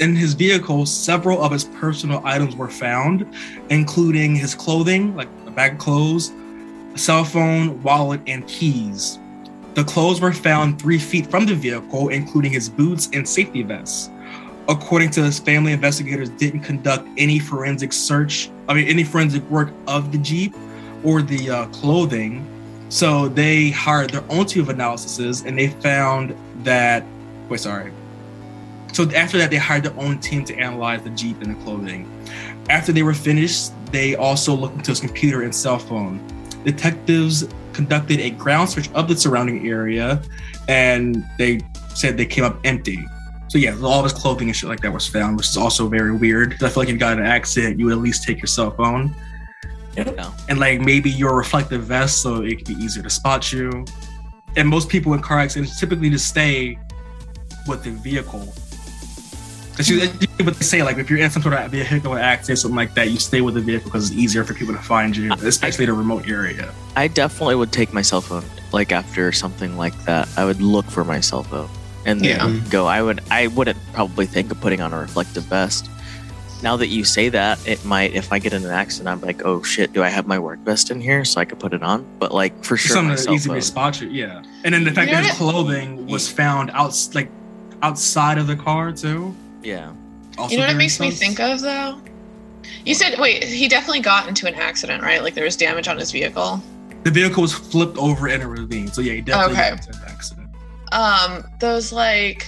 [0.00, 3.24] in his vehicle, several of his personal items were found,
[3.70, 6.32] including his clothing, like a bag of clothes,
[6.94, 9.18] a cell phone, wallet, and keys.
[9.74, 14.10] The clothes were found three feet from the vehicle, including his boots and safety vests.
[14.68, 19.72] According to his family, investigators didn't conduct any forensic search, I mean, any forensic work
[19.86, 20.54] of the Jeep
[21.02, 22.46] or the uh, clothing.
[22.88, 26.34] So they hired their own team of analysis and they found
[26.64, 27.04] that
[27.48, 27.92] Wait, sorry.
[28.92, 32.08] So after that, they hired their own team to analyze the Jeep and the clothing.
[32.70, 36.24] After they were finished, they also looked into his computer and cell phone.
[36.64, 40.22] Detectives conducted a ground search of the surrounding area,
[40.68, 41.60] and they
[41.94, 43.04] said they came up empty.
[43.54, 45.86] So yeah, all of his clothing and shit like that was found, which is also
[45.86, 46.54] very weird.
[46.54, 48.72] I feel like if you got an accident, you would at least take your cell
[48.72, 49.14] phone
[49.96, 50.32] Yeah.
[50.48, 53.84] and like maybe your reflective vest so it could be easier to spot you.
[54.56, 56.76] And most people in car accidents typically just stay
[57.68, 58.52] with the vehicle.
[59.76, 60.82] That's usually what they say.
[60.82, 63.54] Like if you're in some sort of vehicle accident, something like that, you stay with
[63.54, 66.74] the vehicle because it's easier for people to find you, especially in a remote area.
[66.96, 68.42] I definitely would take my cell phone
[68.72, 70.26] like after something like that.
[70.36, 71.68] I would look for my cell phone
[72.06, 72.60] and then Yeah.
[72.70, 72.86] go.
[72.86, 75.88] I would I wouldn't probably think of putting on a reflective vest.
[76.62, 79.44] Now that you say that, it might if I get in an accident, I'm like,
[79.44, 81.82] oh shit, do I have my work vest in here so I could put it
[81.82, 82.06] on?
[82.18, 83.56] But like for sure, something that's easy phone.
[83.56, 84.08] to uh, spot you.
[84.08, 87.28] Yeah, and then the fact You know that his clothing was found out like
[87.82, 89.34] outside of the car too.
[89.62, 89.92] Yeah.
[90.38, 91.98] Also You know what it very makes me think of though?
[92.86, 95.22] You said wait, he definitely got into an accident, right?
[95.22, 96.62] Like there was damage on his vehicle.
[97.02, 99.70] The vehicle was flipped over in a ravine, so yeah, he definitely Okay.
[99.76, 100.43] got into an accident.
[100.92, 102.46] Um, those like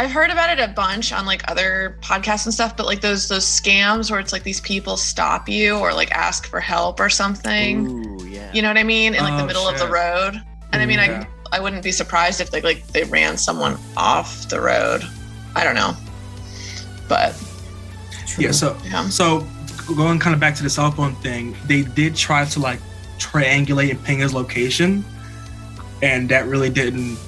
[0.00, 3.28] I've heard about it a bunch on like other podcasts and stuff, but like those
[3.28, 7.08] those scams where it's like these people stop you or like ask for help or
[7.10, 7.86] something.
[8.20, 8.52] Ooh, yeah.
[8.52, 9.14] You know what I mean?
[9.14, 10.40] In like the Oh, middle of the road.
[10.72, 11.26] And I mean Yeah.
[11.52, 15.02] I I wouldn't be surprised if they like they ran someone off the road.
[15.56, 15.94] I don't know.
[17.08, 17.34] But
[18.38, 19.08] Yeah, so yeah.
[19.08, 19.46] So
[19.96, 22.78] going kind of back to the cell phone thing, they did try to like
[23.18, 25.04] triangulate and ping his location,
[26.02, 27.18] and that really didn't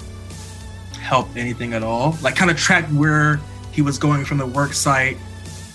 [0.93, 2.17] help anything at all.
[2.23, 3.41] Like kind of track where
[3.73, 5.17] he was going from the work site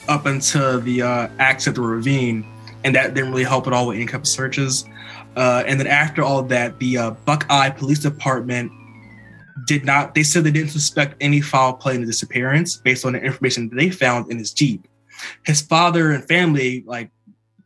[0.07, 2.45] up into the uh, accident, the ravine,
[2.83, 4.85] and that didn't really help at all with any kind of searches.
[5.35, 8.71] Uh, and then after all that, the uh, Buckeye Police Department
[9.67, 10.15] did not.
[10.15, 13.69] They said they didn't suspect any foul play in the disappearance based on the information
[13.69, 14.87] that they found in his Jeep
[15.45, 17.09] his father and family like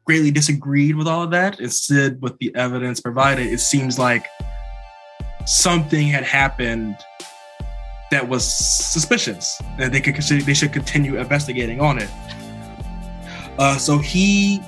[0.06, 4.26] greatly disagreed with all of that Instead, with the evidence provided it seems like
[5.50, 6.96] something had happened
[8.12, 12.10] that was suspicious and they could consider they should continue investigating on it.
[13.58, 14.62] Uh, so he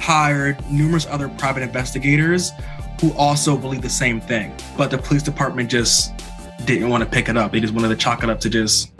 [0.00, 2.52] hired numerous other private investigators
[3.00, 6.12] who also believed the same thing but the police department just
[6.64, 7.52] didn't want to pick it up.
[7.52, 8.92] They just wanted to chalk it up to just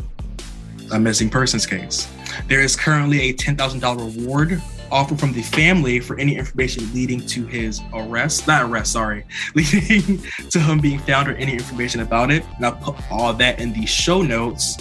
[0.92, 2.06] a missing persons case.
[2.48, 7.47] There is currently a $10,000 reward offered from the family for any information leading to
[7.47, 8.47] his arrest.
[8.47, 9.24] Not arrest, sorry.
[9.55, 12.45] Leading to him being found or any information about it.
[12.57, 14.76] And I'll put all that in the show notes.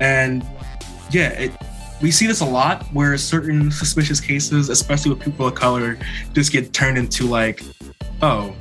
[0.00, 0.44] And
[1.10, 1.52] yeah, it,
[2.00, 5.98] we see this a lot where certain suspicious cases, especially with people of color,
[6.32, 7.62] just get turned into like,
[8.22, 8.54] oh,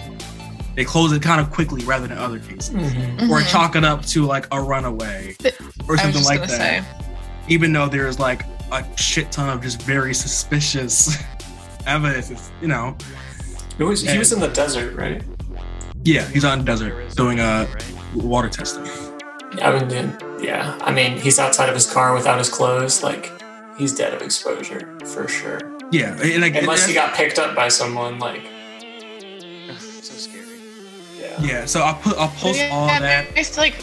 [0.76, 2.70] they close it kind of quickly rather than other cases.
[2.70, 3.30] Mhm.
[3.30, 3.48] Or Mhm.
[3.50, 6.50] chalk it up to like a runaway But or I was something just like that
[6.50, 6.84] say.
[7.50, 11.18] even though there's like a shit ton of just very suspicious
[11.88, 12.96] evidence, it's, you know.
[13.78, 15.24] He was, he was in the desert, right?
[16.04, 17.68] Yeah, he's on the desert doing uh,
[18.16, 18.86] water testing.
[19.62, 20.78] I mean, yeah.
[20.82, 23.04] I mean, he's outside of his car without his clothes.
[23.04, 23.32] Like,
[23.78, 25.60] he's dead of exposure for sure.
[25.92, 28.44] Yeah, and like, Unless he got picked up by someone, like,
[29.80, 30.60] so scary.
[31.20, 31.42] yeah.
[31.42, 31.66] yeah.
[31.66, 33.28] So I'll put I'll post Yeah, all that.
[33.36, 33.76] It's like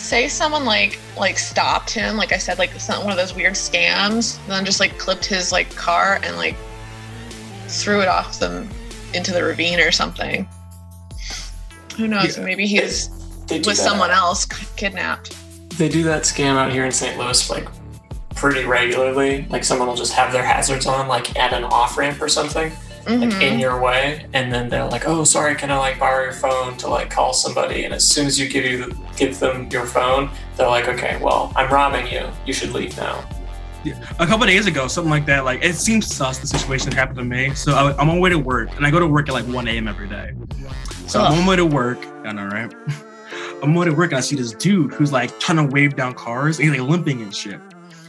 [0.00, 3.54] say someone like like stopped him, like I said, like some, one of those weird
[3.54, 6.56] scams, and then just like clipped his like car and like
[7.68, 8.68] threw it off them
[9.14, 10.48] into the ravine or something.
[11.96, 12.38] Who knows?
[12.38, 12.44] Yeah.
[12.44, 13.10] Maybe he's
[13.48, 14.46] with that- someone else
[14.76, 15.36] kidnapped.
[15.78, 17.18] They do that scam out here in St.
[17.18, 17.66] Louis like
[18.34, 19.46] pretty regularly.
[19.48, 22.72] Like someone will just have their hazards on, like at an off ramp or something,
[23.18, 23.60] like in Mhm.
[23.60, 26.88] your way, and then they're like, "Oh, sorry, can I like borrow your phone to
[26.88, 30.68] like call somebody?" And as soon as you give you give them your phone, they're
[30.68, 32.26] like, "Okay, well, I'm robbing you.
[32.46, 33.24] You should leave now."
[34.18, 35.44] a couple days ago, something like that.
[35.46, 36.36] Like it seems sus.
[36.38, 37.54] The situation happened to me.
[37.54, 39.46] So I, I'm on my way to work, and I go to work at like
[39.46, 39.88] 1 a.m.
[39.88, 40.32] every day.
[41.06, 41.98] So I'm on my way to work.
[42.24, 42.70] I know, right?
[43.62, 45.64] I'm on my way to work, and I see this dude who's like trying to
[45.74, 47.58] wave down cars, and he's like limping and shit.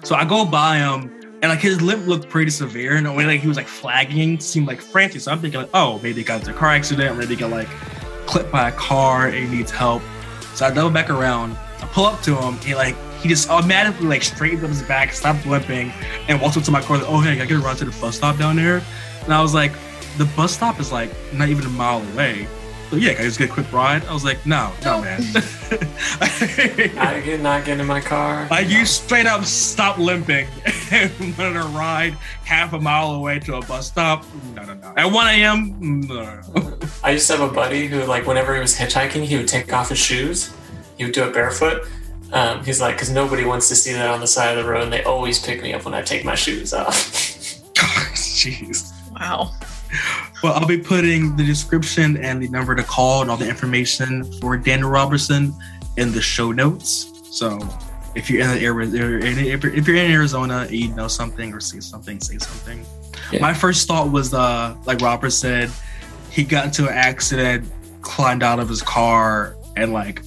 [0.04, 1.10] So I go by him,
[1.42, 4.40] and like his limp looked pretty severe, and the way like he was like flagging
[4.40, 5.22] seemed like frantic.
[5.22, 7.50] So I'm thinking like, oh, maybe he got into a car accident, maybe he got
[7.50, 7.70] like
[8.26, 10.02] clipped by a car and he needs help.
[10.54, 14.08] So I double back around, I pull up to him, and like he just automatically
[14.08, 15.92] like straightened up his back, stopped limping,
[16.28, 16.98] and walked up to my car.
[16.98, 18.84] Like, oh hey, I gotta run to the bus stop down there.
[19.24, 19.72] And I was like,
[20.18, 22.48] the bus stop is like not even a mile away.
[22.92, 24.04] So yeah, can I just get a quick ride?
[24.04, 25.22] I was like, no, no, man.
[26.22, 28.50] I get not get in my car.
[28.52, 30.46] Like you straight up stop limping
[30.92, 34.26] and wanted to ride half a mile away to a bus stop.
[34.56, 34.94] No, no, no.
[34.98, 36.02] At 1 a.m.
[36.02, 36.42] No.
[37.02, 39.72] I used to have a buddy who, like, whenever he was hitchhiking, he would take
[39.72, 40.54] off his shoes.
[40.98, 41.88] He would do it barefoot.
[42.34, 44.84] Um, he's like, because nobody wants to see that on the side of the road,
[44.84, 46.94] and they always pick me up when I take my shoes off.
[47.74, 48.92] Jeez.
[49.14, 49.54] Wow.
[50.44, 54.24] Well, I'll be putting the description and the number to call and all the information
[54.40, 55.54] for Daniel Robertson
[55.98, 57.12] in the show notes.
[57.32, 57.60] So
[58.16, 61.80] if you're in the area, if you're in Arizona and you know something or see
[61.80, 62.84] something, say something.
[63.32, 63.40] Yeah.
[63.40, 65.70] My first thought was, uh, like Robert said,
[66.32, 67.70] he got into an accident,
[68.02, 70.24] climbed out of his car, and like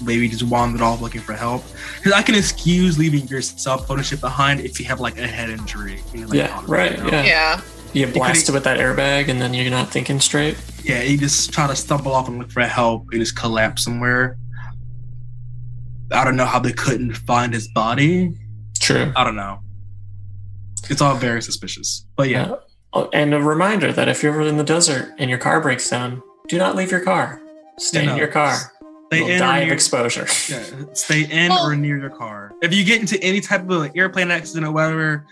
[0.00, 1.64] maybe just wandered off looking for help.
[1.96, 5.18] Because I can excuse leaving your cell phone and shit behind if you have like
[5.18, 6.00] a head injury.
[6.14, 7.10] You know, like, Yeah, right, you know?
[7.10, 7.24] yeah.
[7.24, 7.60] Yeah.
[7.92, 10.56] You get blasted with that airbag, and then you're not thinking straight.
[10.84, 14.36] Yeah, he just try to stumble off and look for help and just collapse somewhere.
[16.12, 18.32] I don't know how they couldn't find his body.
[18.80, 19.12] True.
[19.16, 19.60] I don't know.
[20.90, 22.06] It's all very suspicious.
[22.16, 22.58] But yeah, uh,
[22.94, 25.90] Oh, and a reminder that if you're ever in the desert and your car breaks
[25.90, 27.38] down, do not leave your car.
[27.78, 28.16] Stay Yeah, in no.
[28.16, 28.54] your car.
[29.08, 30.26] stay You'll in die or of exposure.
[30.48, 30.64] yeah,
[30.94, 32.52] stay in Well- or near your car.
[32.62, 35.26] If you get into any type of like, airplane accident or whatever,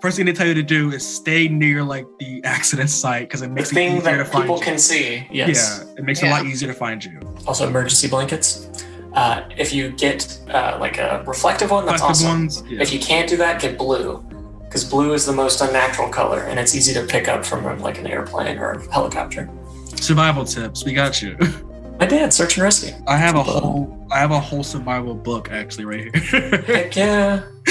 [0.00, 3.42] first thing they tell you to do is stay near like the accident site because
[3.42, 4.62] it The makes it thing easier to find people you.
[4.62, 5.26] can see.
[5.30, 5.84] Yes.
[5.86, 7.20] Yeah, it makes it a lot easier to find you.
[7.46, 8.84] Also, emergency blankets.
[9.12, 12.40] Uh, if you get uh, like a reflective one, that's Plastic awesome.
[12.40, 12.62] ones.
[12.68, 12.80] Yeah.
[12.82, 14.24] If you can't do that, get blue.
[14.64, 17.98] Because blue is the most unnatural color, and it's easy to pick up from like
[17.98, 19.50] an airplane or a helicopter.
[19.96, 20.84] Survival tips.
[20.84, 21.36] We got you.
[21.98, 22.94] My dad, search and rescue.
[23.08, 26.40] I have a whole I have a whole survival book actually right here.
[26.62, 27.42] Heck yeah.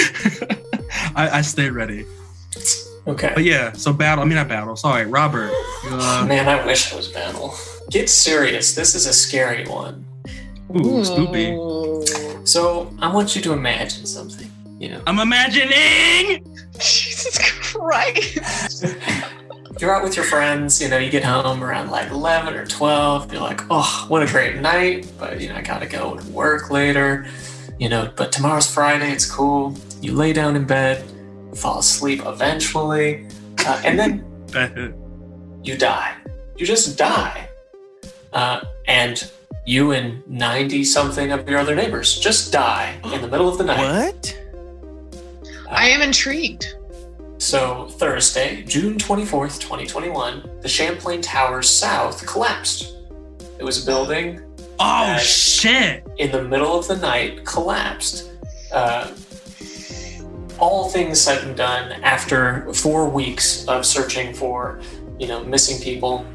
[1.15, 2.05] I, I stay ready.
[3.07, 3.31] Okay.
[3.33, 4.23] But yeah, so battle.
[4.23, 4.75] I mean not battle.
[4.75, 5.51] Sorry, Robert.
[5.85, 7.55] Uh, Man, I wish it was battle.
[7.89, 8.75] Get serious.
[8.75, 10.05] This is a scary one.
[10.75, 11.57] ooh, spoopy.
[11.57, 12.45] Ooh.
[12.45, 14.49] So I want you to imagine something.
[14.79, 16.45] You know, I'm imagining.
[16.79, 17.37] Jesus
[17.73, 18.85] Christ.
[19.79, 20.81] you're out with your friends.
[20.81, 23.33] You know, you get home around like 11 or 12.
[23.33, 25.11] You're like, oh, what a great night.
[25.19, 27.25] But you know, I gotta go to work later.
[27.79, 29.11] You know, but tomorrow's Friday.
[29.11, 29.73] It's cool.
[30.01, 31.03] You lay down in bed,
[31.59, 33.27] fall asleep eventually,
[33.65, 34.25] uh, and then
[35.63, 36.15] you die.
[36.57, 37.49] You just die.
[38.33, 39.31] Uh, and
[39.65, 43.63] you and 90 something of your other neighbors just die in the middle of the
[43.63, 43.79] night.
[44.11, 44.39] What?
[45.69, 46.75] I am intrigued.
[47.37, 52.95] So, Thursday, June 24th, 2021, the Champlain Towers South collapsed.
[53.59, 54.41] It was a building
[54.79, 56.05] oh Uh, shit!
[56.17, 58.29] in the middle of the night, collapsed.
[58.73, 59.11] Uh,
[60.59, 64.79] all things said and done, after four weeks of searching for,
[65.17, 66.25] you know, missing people,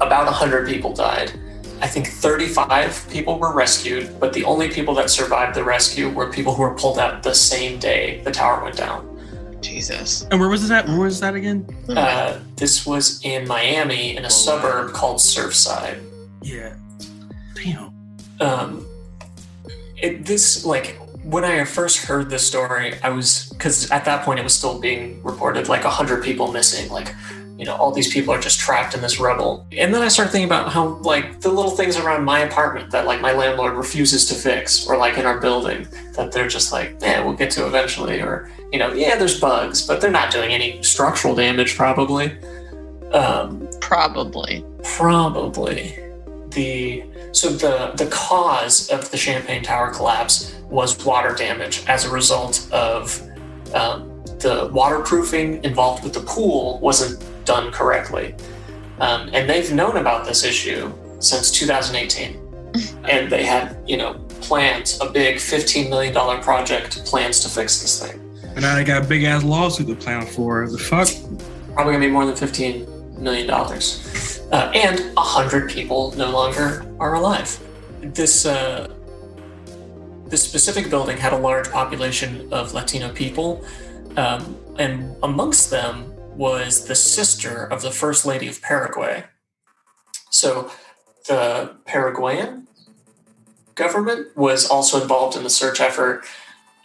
[0.00, 1.32] about 100 people died.
[1.80, 6.32] I think 35 people were rescued, but the only people that survived the rescue were
[6.32, 9.12] people who were pulled out the same day the tower went down.
[9.60, 10.26] Jesus.
[10.30, 10.86] And where was this at?
[10.86, 11.66] Where was that again?
[11.88, 16.02] Uh, this was in Miami in a suburb called Surfside.
[16.42, 16.76] Yeah.
[17.54, 17.92] Damn.
[18.40, 18.86] Um,
[19.96, 24.38] it, this like when I first heard this story, I was because at that point
[24.38, 27.12] it was still being reported like hundred people missing, like
[27.58, 29.66] you know all these people are just trapped in this rubble.
[29.72, 33.06] And then I started thinking about how like the little things around my apartment that
[33.06, 36.96] like my landlord refuses to fix, or like in our building that they're just like,
[37.00, 40.52] yeah, we'll get to eventually, or you know, yeah, there's bugs, but they're not doing
[40.52, 42.38] any structural damage probably.
[43.12, 44.64] Um, Probably.
[44.82, 45.96] Probably.
[46.50, 47.04] The
[47.36, 52.66] so the the cause of the Champlain Tower collapse was water damage as a result
[52.72, 53.22] of
[53.74, 58.34] um, the waterproofing involved with the pool wasn't done correctly,
[59.00, 62.40] um, and they've known about this issue since 2018,
[63.04, 67.82] and they had you know plans a big 15 million dollar project plans to fix
[67.82, 68.18] this thing.
[68.54, 70.66] And now they got a big ass lawsuit to plan for.
[70.70, 71.08] The fuck?
[71.74, 76.86] Probably gonna be more than 15 million dollars, uh, and a hundred people no longer
[76.98, 77.58] are alive.
[78.00, 78.92] This uh,
[80.26, 83.64] this specific building had a large population of Latino people,
[84.16, 89.24] um, and amongst them was the sister of the first lady of Paraguay.
[90.30, 90.70] So,
[91.28, 92.66] the Paraguayan
[93.74, 96.24] government was also involved in the search effort.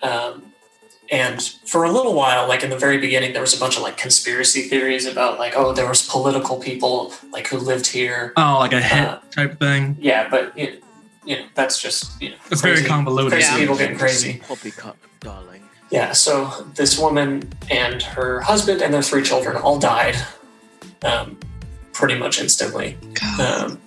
[0.01, 0.50] Um,
[1.11, 3.83] and for a little while, like in the very beginning, there was a bunch of
[3.83, 8.31] like conspiracy theories about like, oh, there was political people like who lived here.
[8.37, 9.97] Oh, like a hit Uh, type thing.
[9.99, 10.77] Yeah, but you know,
[11.25, 13.33] you know that's just you know It's very convoluted.
[13.33, 13.57] Crazy Yeah.
[13.59, 14.41] people getting crazy.
[14.47, 15.63] Poppycock, darling.
[15.89, 20.15] Yeah, so this woman and her husband and their three children all died
[21.03, 21.37] um,
[21.91, 22.97] pretty much instantly.
[23.41, 23.77] Um,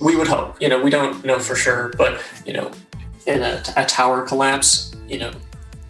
[0.00, 2.70] we would hope, you know, we don't know for sure, but, you know,
[3.26, 5.32] in a, a tower collapse, you know,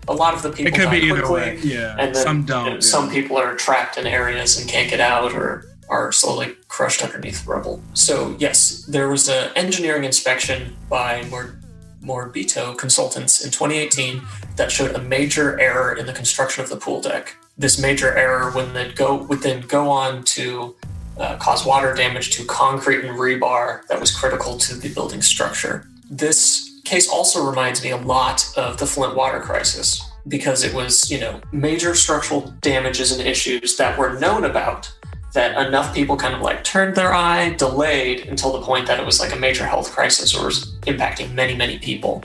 [0.08, 1.58] a lot of the people It could die be either quickly, way.
[1.62, 1.96] Yeah.
[1.98, 2.64] and then Some don't.
[2.66, 2.80] know, yeah.
[2.80, 7.46] some people are trapped in areas and can't get out or are slowly crushed underneath
[7.46, 7.82] rubble.
[7.94, 11.56] So yes, there was an engineering inspection by Mor-
[12.02, 14.22] Morabito Consultants in 2018
[14.56, 17.36] that showed a major error in the construction of the pool deck.
[17.58, 20.74] This major error would then go would then go on to
[21.18, 25.86] uh, cause water damage to concrete and rebar that was critical to the building structure.
[26.10, 31.10] This case also reminds me a lot of the Flint water crisis because it was,
[31.10, 34.92] you know, major structural damages and issues that were known about
[35.34, 39.06] that enough people kind of like turned their eye, delayed until the point that it
[39.06, 42.22] was like a major health crisis or was impacting many, many people.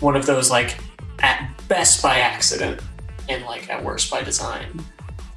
[0.00, 0.78] One of those like
[1.20, 2.80] at best by accident
[3.28, 4.82] and like at worst by design.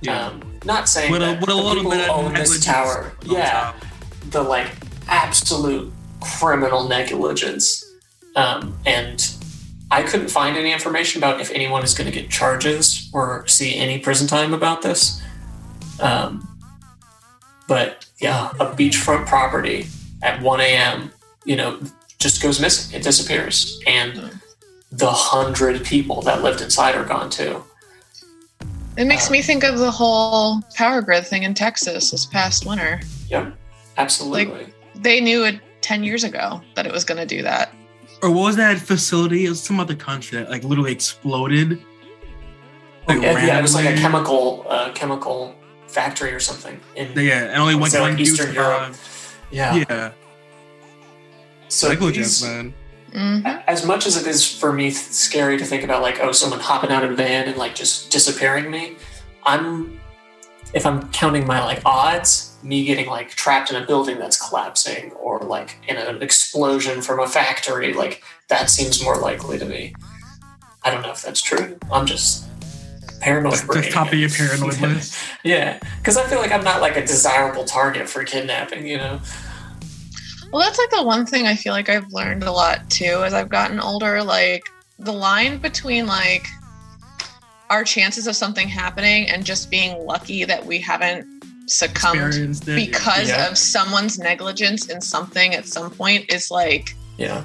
[0.02, 0.28] Yeah.
[0.28, 3.52] Um, not saying with a, that with a little people bit own this tower, yeah,
[3.52, 3.76] top.
[4.30, 4.68] the like
[5.08, 5.92] absolute
[6.22, 7.91] criminal negligence.
[8.36, 9.34] Um, and
[9.92, 13.76] I couldn't find any information about if anyone is going to get charges or see
[13.76, 15.22] any prison time about this.
[16.00, 16.48] Um,
[17.68, 19.88] but yeah, a beachfront property
[20.22, 21.12] at 1 a.m.,
[21.46, 21.80] you know,
[22.20, 22.98] just goes missing.
[22.98, 23.82] It disappears.
[23.86, 24.40] And
[24.92, 27.64] the hundred people that lived inside are gone too.
[28.98, 33.00] It makes me think of the whole power grid thing in Texas this past winter.
[33.30, 33.58] Yep,
[33.98, 34.74] absolutely.
[34.96, 37.74] They knew it 10 years ago that it was going to do that.
[38.24, 39.46] Or what was that facility?
[39.46, 41.82] It was some other country that like literally exploded.
[43.08, 45.56] Like, yeah, yeah, it was like a chemical uh, chemical
[45.88, 46.80] factory or something.
[46.96, 48.94] In, Yeah, and only one, Was one like, dude Eastern Europe?
[48.94, 49.00] survived.
[49.52, 49.76] yeah.
[49.90, 50.12] Yeah,
[51.68, 52.74] So negligence, these- man.
[53.14, 56.60] hmm as much as it is for me scary to think about like oh someone
[56.62, 58.96] hopping out of a van and like just disappearing me
[59.44, 60.00] i'm
[60.74, 65.12] if i'm counting my like odds me getting like trapped in a building that's collapsing
[65.14, 69.94] or like in an explosion from a factory like that seems more likely to me
[70.84, 72.46] i don't know if that's true i'm just
[73.20, 73.92] paranoid That's the brain.
[73.92, 75.16] top of your paranoid list.
[75.44, 79.20] yeah because i feel like i'm not like a desirable target for kidnapping you know
[80.52, 83.34] Well, that's like the one thing I feel like I've learned a lot too as
[83.34, 84.22] I've gotten older.
[84.22, 84.64] Like
[85.00, 86.46] the line between like
[87.70, 91.26] our chances of something happening and just being lucky that we haven't
[91.68, 92.34] succumbed
[92.68, 92.76] it.
[92.76, 93.50] because Yeah.
[93.50, 97.44] of someone's negligence in something at some point is like yeah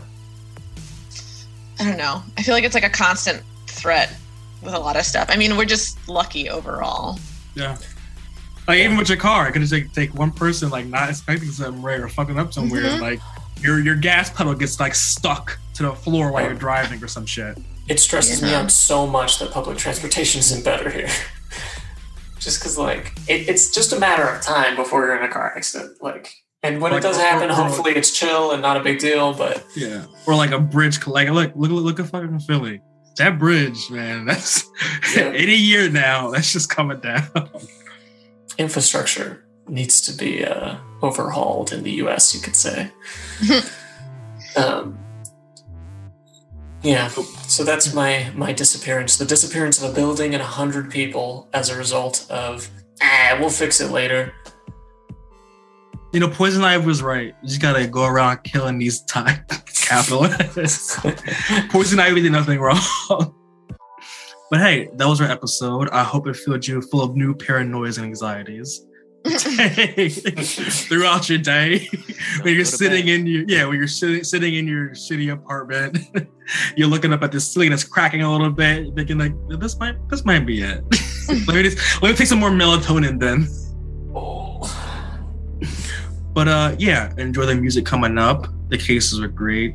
[1.79, 2.23] I don't know.
[2.39, 4.15] I feel like it's like a constant threat
[4.63, 5.27] with a lot of stuff.
[5.29, 7.19] I mean, we're just lucky overall.
[7.55, 7.77] Yeah.
[8.67, 11.51] Like even with your car, it could just take, take one person like not expecting
[11.51, 12.83] something right or fucking up somewhere.
[12.83, 13.01] Mhm.
[13.01, 13.21] Like
[13.61, 17.27] your your gas pedal gets like stuck to the floor while you're driving or some
[17.27, 17.59] shit.
[17.89, 21.09] it stresses me out so much that public transportation isn't better here.
[22.39, 25.53] just because, like, it, it's just a matter of time before you're in a car
[25.57, 26.03] accident.
[26.03, 26.33] Like,
[26.63, 28.99] and when Like, it does happen, or- or- hopefully it's chill and not a big
[28.99, 29.33] deal.
[29.35, 30.05] But Yeah.
[30.27, 31.07] Or like a bridge.
[31.07, 32.81] Like look look look at fucking Philly.
[33.19, 34.25] That bridge, man.
[34.31, 34.65] That's
[35.17, 35.31] Yeah.
[35.33, 36.31] in year now.
[36.31, 37.29] That's just coming down.
[38.59, 42.35] infrastructure needs to be uh, overhauled in the U.S.
[42.35, 42.91] You could say.
[44.57, 44.99] um,
[46.83, 49.17] yeah, so that's my my disappearance.
[49.17, 52.69] The disappearance of a building and a hundred people as a result of
[53.03, 54.33] ah, we'll fix it later.
[56.13, 57.35] You know, Poison Ivy was right.
[57.43, 60.99] You just gotta go around killing these time capitalists.
[61.71, 62.81] Poison Ivy did nothing wrong.
[64.49, 65.91] But hey, that was our episode.
[65.91, 68.87] I hope it filled you full of new paranoias and anxieties
[70.89, 71.89] throughout your day.
[72.43, 73.21] when you're sitting bed.
[73.21, 75.99] in your yeah, when you're sitting sitting in your shitty apartment,
[76.77, 79.97] you're looking up at the ceiling that's cracking a little bit, thinking like this might
[80.09, 80.85] this might be it.
[81.47, 83.47] let me just let me take some more melatonin then.
[84.15, 84.63] Oh.
[86.33, 88.47] But uh yeah, enjoy the music coming up.
[88.69, 89.75] The cases are great.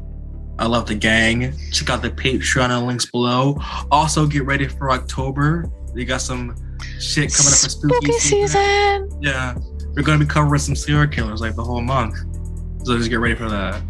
[0.59, 1.53] I love the gang.
[1.71, 3.59] Check out the Patreon and links below.
[3.89, 5.65] Also get ready for October.
[5.93, 6.55] We got some
[6.99, 9.09] shit coming up for spooky, season.
[9.21, 9.55] Yeah.
[9.95, 12.15] we're gonna be covering some serial killers like the whole month.
[12.85, 13.81] So just get ready for that.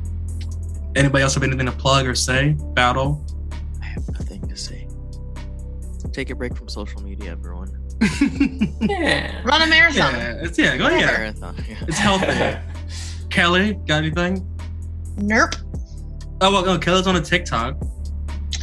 [0.95, 2.55] Anybody else have anything to plug or say?
[2.73, 3.25] Battle.
[3.81, 4.87] I have nothing to say.
[6.11, 7.77] Take a break from social media, everyone.
[8.81, 9.41] Yeah.
[9.43, 10.13] Run a marathon.
[10.15, 11.05] yeah, it's yeah, go yeah.
[11.05, 11.55] Marathon.
[11.69, 11.77] yeah.
[11.87, 12.57] It's healthy.
[13.29, 14.45] Kelly, got anything?
[15.17, 15.55] Nerp.
[16.41, 17.77] Oh well, no, Kelly's on a TikTok.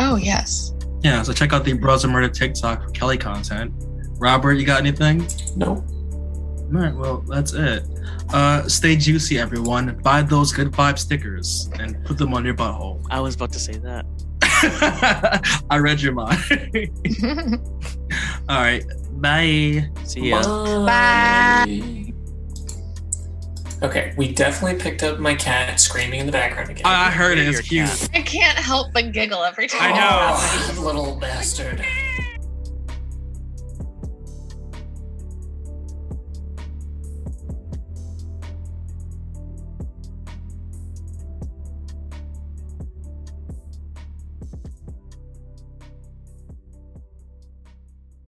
[0.00, 0.74] Oh yes.
[1.02, 3.72] Yeah, so check out the Bros and Murder TikTok for Kelly content.
[4.18, 5.26] Robert, you got anything?
[5.56, 5.84] No.
[6.74, 7.84] All right, well, that's it.
[8.32, 9.98] Uh, stay juicy, everyone.
[10.02, 13.02] Buy those good vibe stickers and put them on your butthole.
[13.10, 14.04] I was about to say that.
[15.70, 16.38] I read your mind.
[18.48, 19.88] All right, bye.
[20.04, 20.42] See ya.
[20.84, 22.12] Bye.
[23.80, 26.84] Okay, we definitely picked up my cat screaming in the background again.
[26.84, 27.46] I, I heard it.
[27.46, 28.00] It's Your cute.
[28.00, 28.10] cat.
[28.12, 29.94] I can't help but giggle every time.
[29.94, 30.08] I know.
[30.10, 31.84] Oh, little bastard.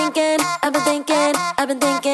[0.00, 2.09] thinking, I've been thinking, I've been thinking,